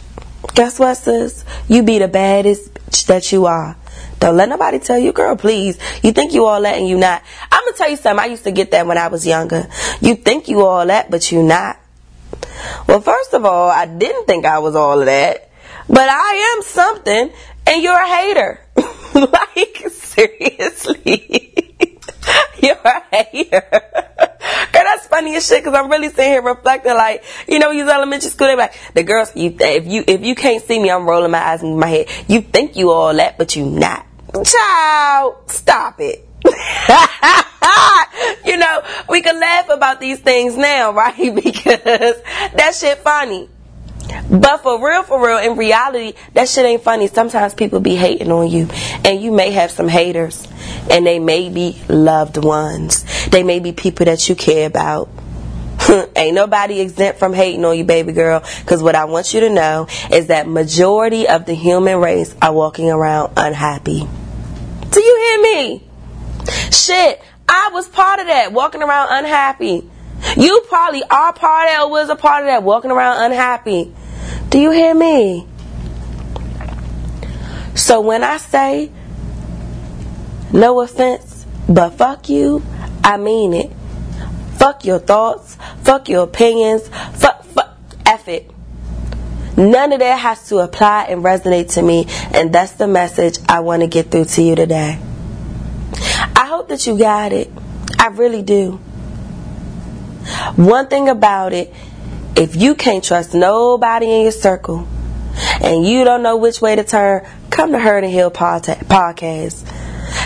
guess 0.53 0.79
what, 0.79 0.95
sis? 0.95 1.43
You 1.67 1.83
be 1.83 1.99
the 1.99 2.07
baddest 2.07 2.73
bitch 2.73 3.05
that 3.07 3.31
you 3.31 3.45
are. 3.45 3.75
Don't 4.19 4.37
let 4.37 4.47
nobody 4.47 4.79
tell 4.79 4.97
you, 4.97 5.11
girl, 5.11 5.35
please. 5.35 5.77
You 6.01 6.13
think 6.13 6.33
you 6.33 6.45
all 6.45 6.61
that 6.61 6.77
and 6.77 6.87
you 6.87 6.97
not. 6.97 7.21
I'm 7.51 7.63
gonna 7.65 7.77
tell 7.77 7.89
you 7.89 7.97
something. 7.97 8.23
I 8.23 8.27
used 8.27 8.45
to 8.45 8.51
get 8.51 8.71
that 8.71 8.87
when 8.87 8.97
I 8.97 9.09
was 9.09 9.27
younger. 9.27 9.67
You 9.99 10.15
think 10.15 10.47
you 10.47 10.61
all 10.61 10.85
that, 10.85 11.11
but 11.11 11.31
you 11.31 11.43
not. 11.43 11.77
Well, 12.87 13.01
first 13.01 13.33
of 13.33 13.45
all, 13.45 13.69
I 13.69 13.85
didn't 13.85 14.25
think 14.27 14.45
I 14.45 14.59
was 14.59 14.75
all 14.75 14.99
of 14.99 15.05
that, 15.05 15.49
but 15.87 16.09
I 16.09 16.55
am 16.55 16.63
something, 16.63 17.31
and 17.67 17.83
you're 17.83 17.99
a 17.99 18.07
hater. 18.07 18.61
like, 19.13 19.89
seriously. 19.89 21.53
you're 22.61 22.75
a 22.75 23.03
hater. 23.11 23.63
Girl, 23.71 24.83
that's 24.83 25.07
funny 25.07 25.35
as 25.35 25.47
shit 25.47 25.63
because 25.63 25.77
I'm 25.77 25.89
really 25.89 26.09
sitting 26.09 26.31
here 26.31 26.41
reflecting 26.41 26.93
like, 26.93 27.23
you 27.47 27.59
know, 27.59 27.71
use 27.71 27.89
elementary 27.89 28.29
school, 28.29 28.47
they're 28.47 28.57
like, 28.57 28.75
the 28.93 29.03
girls, 29.03 29.35
you, 29.35 29.55
if 29.59 29.87
you, 29.87 30.03
if 30.07 30.21
you 30.21 30.35
can't 30.35 30.63
see 30.63 30.79
me, 30.79 30.91
I'm 30.91 31.07
rolling 31.07 31.31
my 31.31 31.39
eyes 31.39 31.63
in 31.63 31.79
my 31.79 31.87
head. 31.87 32.07
You 32.27 32.41
think 32.41 32.75
you 32.75 32.91
all 32.91 33.13
that, 33.13 33.37
but 33.37 33.55
you 33.55 33.65
not. 33.65 34.05
Child, 34.43 35.49
stop 35.49 35.99
it. 35.99 36.27
you 38.45 38.57
know, 38.57 38.83
we 39.09 39.21
can 39.21 39.39
laugh 39.39 39.69
about 39.69 39.99
these 39.99 40.19
things 40.19 40.57
now, 40.57 40.91
right? 40.93 41.33
Because 41.33 42.21
that 42.53 42.75
shit 42.75 42.99
funny. 42.99 43.49
But 44.29 44.57
for 44.57 44.83
real, 44.85 45.03
for 45.03 45.23
real, 45.25 45.37
in 45.37 45.57
reality, 45.57 46.13
that 46.33 46.47
shit 46.47 46.65
ain't 46.65 46.83
funny. 46.83 47.07
Sometimes 47.07 47.53
people 47.53 47.79
be 47.79 47.95
hating 47.95 48.31
on 48.31 48.49
you, 48.49 48.67
and 49.03 49.21
you 49.21 49.31
may 49.31 49.51
have 49.51 49.71
some 49.71 49.87
haters, 49.87 50.47
and 50.89 51.05
they 51.05 51.19
may 51.19 51.49
be 51.49 51.81
loved 51.89 52.37
ones. 52.37 53.03
They 53.27 53.43
may 53.43 53.59
be 53.59 53.71
people 53.71 54.05
that 54.05 54.27
you 54.29 54.35
care 54.35 54.67
about. 54.67 55.09
ain't 56.15 56.35
nobody 56.35 56.79
exempt 56.79 57.19
from 57.19 57.33
hating 57.33 57.63
on 57.65 57.77
you, 57.77 57.83
baby 57.83 58.13
girl. 58.13 58.43
Because 58.61 58.81
what 58.81 58.95
I 58.95 59.05
want 59.05 59.33
you 59.33 59.41
to 59.41 59.49
know 59.49 59.87
is 60.11 60.27
that 60.27 60.47
majority 60.47 61.27
of 61.27 61.45
the 61.45 61.53
human 61.53 61.99
race 61.99 62.35
are 62.41 62.53
walking 62.53 62.89
around 62.89 63.33
unhappy. 63.37 64.07
Do 64.89 65.01
you 65.01 65.17
hear 65.17 65.41
me? 65.41 65.83
Shit, 66.71 67.21
I 67.47 67.69
was 67.73 67.87
part 67.87 68.19
of 68.19 68.27
that, 68.27 68.51
walking 68.51 68.81
around 68.81 69.09
unhappy. 69.11 69.89
You 70.37 70.63
probably 70.67 71.03
are 71.03 71.33
part 71.33 71.67
of 71.67 71.73
that 71.73 71.81
or 71.83 71.89
was 71.89 72.09
a 72.09 72.15
part 72.15 72.43
of 72.43 72.47
that, 72.47 72.63
walking 72.63 72.91
around 72.91 73.23
unhappy. 73.23 73.93
Do 74.49 74.59
you 74.59 74.71
hear 74.71 74.93
me? 74.93 75.47
So 77.75 78.01
when 78.01 78.23
I 78.23 78.37
say 78.37 78.91
no 80.53 80.79
offense, 80.81 81.45
but 81.67 81.91
fuck 81.91 82.29
you, 82.29 82.63
I 83.03 83.17
mean 83.17 83.53
it. 83.53 83.71
Fuck 84.57 84.85
your 84.85 84.99
thoughts, 84.99 85.57
fuck 85.83 86.09
your 86.09 86.23
opinions, 86.23 86.87
fuck, 86.87 87.43
fuck, 87.43 87.77
F 88.05 88.27
it. 88.27 88.49
None 89.57 89.93
of 89.93 89.99
that 89.99 90.19
has 90.19 90.47
to 90.49 90.59
apply 90.59 91.05
and 91.05 91.23
resonate 91.23 91.73
to 91.73 91.81
me, 91.81 92.05
and 92.33 92.53
that's 92.53 92.73
the 92.73 92.87
message 92.87 93.37
I 93.47 93.59
want 93.59 93.81
to 93.83 93.87
get 93.87 94.11
through 94.11 94.25
to 94.25 94.41
you 94.41 94.55
today. 94.55 94.99
Hope 96.65 96.79
that 96.79 96.87
you 96.87 96.97
got 96.97 97.31
it. 97.31 97.51
I 97.99 98.07
really 98.07 98.41
do. 98.41 98.77
One 100.55 100.87
thing 100.87 101.09
about 101.09 101.53
it, 101.53 101.71
if 102.35 102.55
you 102.55 102.73
can't 102.73 103.03
trust 103.03 103.35
nobody 103.35 104.11
in 104.11 104.21
your 104.23 104.31
circle 104.31 104.87
and 105.61 105.85
you 105.85 106.03
don't 106.03 106.23
know 106.23 106.37
which 106.37 106.61
way 106.61 106.75
to 106.75 106.83
turn, 106.83 107.23
come 107.51 107.71
to 107.73 107.77
Heard 107.77 108.03
and 108.03 108.11
Heal 108.11 108.31
podcast. 108.31 109.71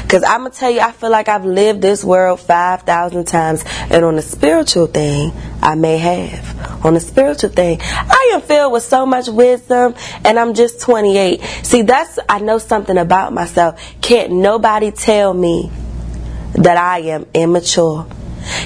Because 0.02 0.24
I'm 0.24 0.40
going 0.40 0.54
to 0.54 0.58
tell 0.58 0.72
you, 0.72 0.80
I 0.80 0.94
feel 0.94 1.10
like 1.10 1.28
I've 1.28 1.44
lived 1.44 1.82
this 1.82 2.06
world 2.06 2.40
5,000 2.40 3.28
times. 3.28 3.66
And 3.90 4.06
on 4.06 4.16
the 4.16 4.22
spiritual 4.22 4.88
thing, 4.88 5.34
I 5.62 5.76
may 5.76 5.98
have. 5.98 6.86
On 6.86 6.94
the 6.94 7.02
spiritual 7.02 7.50
thing, 7.50 7.80
I 7.82 8.32
am 8.32 8.40
filled 8.40 8.72
with 8.72 8.84
so 8.84 9.06
much 9.06 9.28
wisdom 9.28 9.94
and 10.24 10.40
I'm 10.40 10.54
just 10.54 10.80
28. 10.80 11.42
See, 11.64 11.82
that's, 11.82 12.18
I 12.30 12.40
know 12.40 12.60
something 12.60 12.98
about 12.98 13.34
myself. 13.34 13.82
Can't 14.00 14.32
nobody 14.32 14.92
tell 14.92 15.34
me 15.34 15.70
that 16.54 16.78
I 16.78 17.00
am 17.00 17.26
immature. 17.34 18.08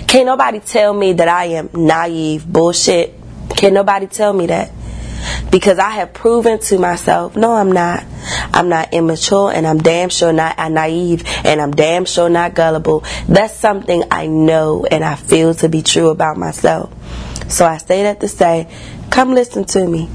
Can't 0.07 0.25
nobody 0.25 0.59
tell 0.59 0.93
me 0.93 1.13
that 1.13 1.27
I 1.27 1.45
am 1.45 1.69
naive. 1.73 2.45
Bullshit. 2.51 3.13
Can't 3.49 3.73
nobody 3.73 4.07
tell 4.07 4.33
me 4.33 4.47
that 4.47 4.71
because 5.51 5.79
I 5.79 5.91
have 5.91 6.13
proven 6.13 6.59
to 6.59 6.79
myself, 6.79 7.35
no, 7.35 7.53
I'm 7.53 7.71
not. 7.71 8.03
I'm 8.53 8.69
not 8.69 8.93
immature 8.93 9.51
and 9.51 9.67
I'm 9.67 9.77
damn 9.77 10.09
sure 10.09 10.33
not 10.33 10.57
naive 10.71 11.23
and 11.43 11.61
I'm 11.61 11.71
damn 11.71 12.05
sure 12.05 12.29
not 12.29 12.55
gullible. 12.55 13.03
That's 13.27 13.53
something 13.53 14.03
I 14.11 14.27
know 14.27 14.85
and 14.89 15.03
I 15.03 15.15
feel 15.15 15.53
to 15.55 15.69
be 15.69 15.81
true 15.81 16.09
about 16.09 16.37
myself. 16.37 16.91
So 17.51 17.65
I 17.65 17.77
say 17.77 18.03
that 18.03 18.19
to 18.21 18.27
say, 18.27 18.67
come 19.11 19.33
listen 19.33 19.65
to 19.65 19.87
me. 19.87 20.09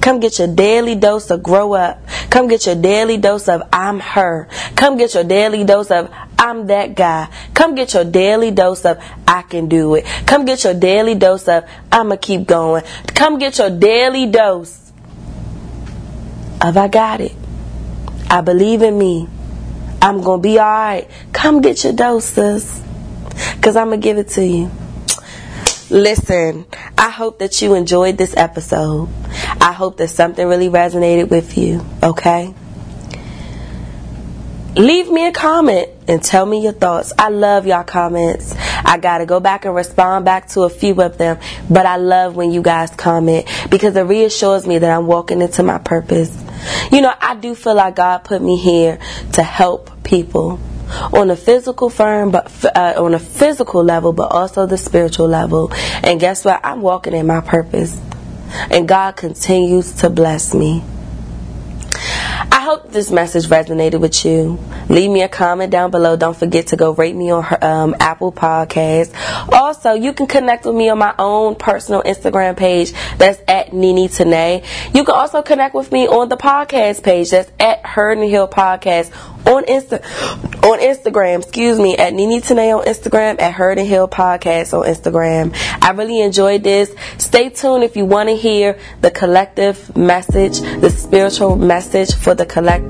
Come 0.00 0.20
get 0.20 0.38
your 0.38 0.54
daily 0.54 0.96
dose 0.96 1.30
of 1.30 1.42
grow 1.42 1.74
up. 1.74 2.06
Come 2.30 2.48
get 2.48 2.66
your 2.66 2.74
daily 2.74 3.16
dose 3.16 3.48
of 3.48 3.62
I'm 3.72 4.00
her. 4.00 4.48
Come 4.74 4.98
get 4.98 5.14
your 5.14 5.24
daily 5.24 5.64
dose 5.64 5.90
of 5.90 6.10
I'm 6.38 6.68
that 6.68 6.94
guy. 6.94 7.28
Come 7.52 7.74
get 7.74 7.94
your 7.94 8.04
daily 8.04 8.50
dose 8.50 8.84
of 8.84 9.02
I 9.26 9.42
can 9.42 9.68
do 9.68 9.96
it. 9.96 10.06
Come 10.26 10.44
get 10.44 10.64
your 10.64 10.74
daily 10.74 11.14
dose 11.14 11.48
of 11.48 11.68
I'ma 11.90 12.16
keep 12.16 12.46
going. 12.46 12.84
Come 13.08 13.38
get 13.38 13.58
your 13.58 13.70
daily 13.70 14.26
dose 14.26 14.92
of 16.60 16.76
I 16.76 16.88
got 16.88 17.20
it. 17.20 17.34
I 18.30 18.40
believe 18.40 18.82
in 18.82 18.96
me. 18.96 19.28
I'm 20.00 20.22
gonna 20.22 20.40
be 20.40 20.58
alright. 20.58 21.10
Come 21.32 21.60
get 21.60 21.82
your 21.82 21.92
doses. 21.92 22.80
Cause 23.60 23.76
I'm 23.76 23.90
gonna 23.90 23.98
give 23.98 24.18
it 24.18 24.28
to 24.30 24.44
you. 24.44 24.70
Listen, 25.90 26.66
I 26.96 27.08
hope 27.08 27.38
that 27.38 27.62
you 27.62 27.74
enjoyed 27.74 28.18
this 28.18 28.36
episode. 28.36 29.08
I 29.60 29.72
hope 29.72 29.96
that 29.96 30.08
something 30.08 30.46
really 30.46 30.68
resonated 30.68 31.30
with 31.30 31.56
you, 31.56 31.84
okay? 32.02 32.54
Leave 34.78 35.10
me 35.10 35.26
a 35.26 35.32
comment 35.32 35.88
and 36.06 36.22
tell 36.22 36.46
me 36.46 36.62
your 36.62 36.72
thoughts. 36.72 37.12
I 37.18 37.30
love 37.30 37.66
y'all 37.66 37.82
comments. 37.82 38.54
I 38.56 38.96
gotta 38.96 39.26
go 39.26 39.40
back 39.40 39.64
and 39.64 39.74
respond 39.74 40.24
back 40.24 40.46
to 40.50 40.60
a 40.62 40.70
few 40.70 41.02
of 41.02 41.18
them, 41.18 41.40
but 41.68 41.84
I 41.84 41.96
love 41.96 42.36
when 42.36 42.52
you 42.52 42.62
guys 42.62 42.90
comment 42.90 43.48
because 43.70 43.96
it 43.96 44.02
reassures 44.02 44.68
me 44.68 44.78
that 44.78 44.88
I'm 44.88 45.08
walking 45.08 45.42
into 45.42 45.64
my 45.64 45.78
purpose. 45.78 46.30
You 46.92 47.00
know, 47.00 47.12
I 47.20 47.34
do 47.34 47.56
feel 47.56 47.74
like 47.74 47.96
God 47.96 48.18
put 48.18 48.40
me 48.40 48.56
here 48.56 49.00
to 49.32 49.42
help 49.42 50.04
people 50.04 50.60
on 51.12 51.28
a 51.32 51.36
physical 51.36 51.90
firm, 51.90 52.30
but 52.30 52.64
uh, 52.64 52.94
on 52.98 53.14
a 53.14 53.18
physical 53.18 53.82
level, 53.82 54.12
but 54.12 54.30
also 54.30 54.66
the 54.66 54.78
spiritual 54.78 55.26
level. 55.26 55.72
And 56.04 56.20
guess 56.20 56.44
what? 56.44 56.60
I'm 56.62 56.82
walking 56.82 57.14
in 57.14 57.26
my 57.26 57.40
purpose, 57.40 58.00
and 58.70 58.86
God 58.86 59.16
continues 59.16 59.90
to 59.94 60.08
bless 60.08 60.54
me. 60.54 60.84
This 62.98 63.12
message 63.12 63.46
resonated 63.46 64.00
with 64.00 64.24
you. 64.24 64.58
Leave 64.88 65.08
me 65.08 65.22
a 65.22 65.28
comment 65.28 65.70
down 65.70 65.92
below. 65.92 66.16
Don't 66.16 66.36
forget 66.36 66.66
to 66.68 66.76
go 66.76 66.90
rate 66.90 67.14
me 67.14 67.30
on 67.30 67.44
her, 67.44 67.64
um, 67.64 67.94
Apple 68.00 68.32
Podcast. 68.32 69.14
Also, 69.52 69.92
you 69.92 70.12
can 70.12 70.26
connect 70.26 70.66
with 70.66 70.74
me 70.74 70.88
on 70.88 70.98
my 70.98 71.14
own 71.16 71.54
personal 71.54 72.02
Instagram 72.02 72.56
page. 72.56 72.92
That's 73.16 73.40
at 73.46 73.72
Nini 73.72 74.08
Tanae. 74.08 74.64
You 74.92 75.04
can 75.04 75.14
also 75.14 75.42
connect 75.42 75.76
with 75.76 75.92
me 75.92 76.08
on 76.08 76.28
the 76.28 76.36
podcast 76.36 77.04
page. 77.04 77.30
That's 77.30 77.52
at 77.60 77.86
Heard 77.86 78.18
and 78.18 78.28
Heal 78.28 78.48
Podcast 78.48 79.12
on 79.46 79.64
Insta 79.64 80.02
on 80.64 80.80
Instagram, 80.80 81.42
excuse 81.42 81.78
me, 81.78 81.96
at 81.96 82.12
Nini 82.12 82.40
Tanae 82.40 82.78
on 82.78 82.84
Instagram, 82.84 83.40
at 83.40 83.52
Heard 83.52 83.78
and 83.78 83.88
Heal 83.88 84.08
Podcast 84.08 84.76
on 84.76 84.86
Instagram. 84.86 85.54
I 85.80 85.92
really 85.92 86.20
enjoyed 86.20 86.64
this. 86.64 86.94
Stay 87.18 87.48
tuned 87.48 87.84
if 87.84 87.96
you 87.96 88.04
want 88.04 88.28
to 88.28 88.36
hear 88.36 88.78
the 89.00 89.10
collective 89.10 89.96
message, 89.96 90.60
the 90.80 90.90
spiritual 90.90 91.56
message 91.56 92.14
for 92.14 92.34
the 92.34 92.44
collective, 92.44 92.87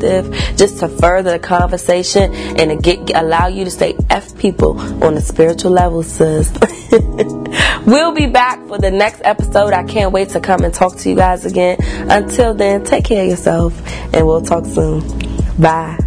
just 0.57 0.79
to 0.81 0.89
further 0.89 1.33
the 1.33 1.39
conversation 1.39 2.35
and 2.35 2.71
to 2.71 2.77
get 2.77 3.11
allow 3.15 3.47
you 3.47 3.65
to 3.65 3.71
stay 3.71 3.97
F 4.11 4.37
people 4.39 4.79
on 5.05 5.17
a 5.17 5.21
spiritual 5.21 5.73
level, 5.73 6.03
sis. 6.03 6.53
we'll 7.87 8.13
be 8.13 8.27
back 8.27 8.67
for 8.67 8.79
the 8.79 8.91
next 8.91 9.21
episode. 9.25 9.73
I 9.73 9.85
can't 9.85 10.13
wait 10.13 10.31
to 10.31 10.41
come 10.41 10.65
and 10.65 10.73
talk 10.73 10.97
to 10.97 11.09
you 11.09 11.17
guys 11.17 11.45
again. 11.45 11.79
Until 12.11 12.55
then, 12.55 12.85
take 12.85 13.05
care 13.05 13.25
of 13.25 13.31
yourself 13.31 13.81
and 14.15 14.27
we'll 14.27 14.43
talk 14.43 14.65
soon. 14.65 15.03
Bye. 15.59 15.99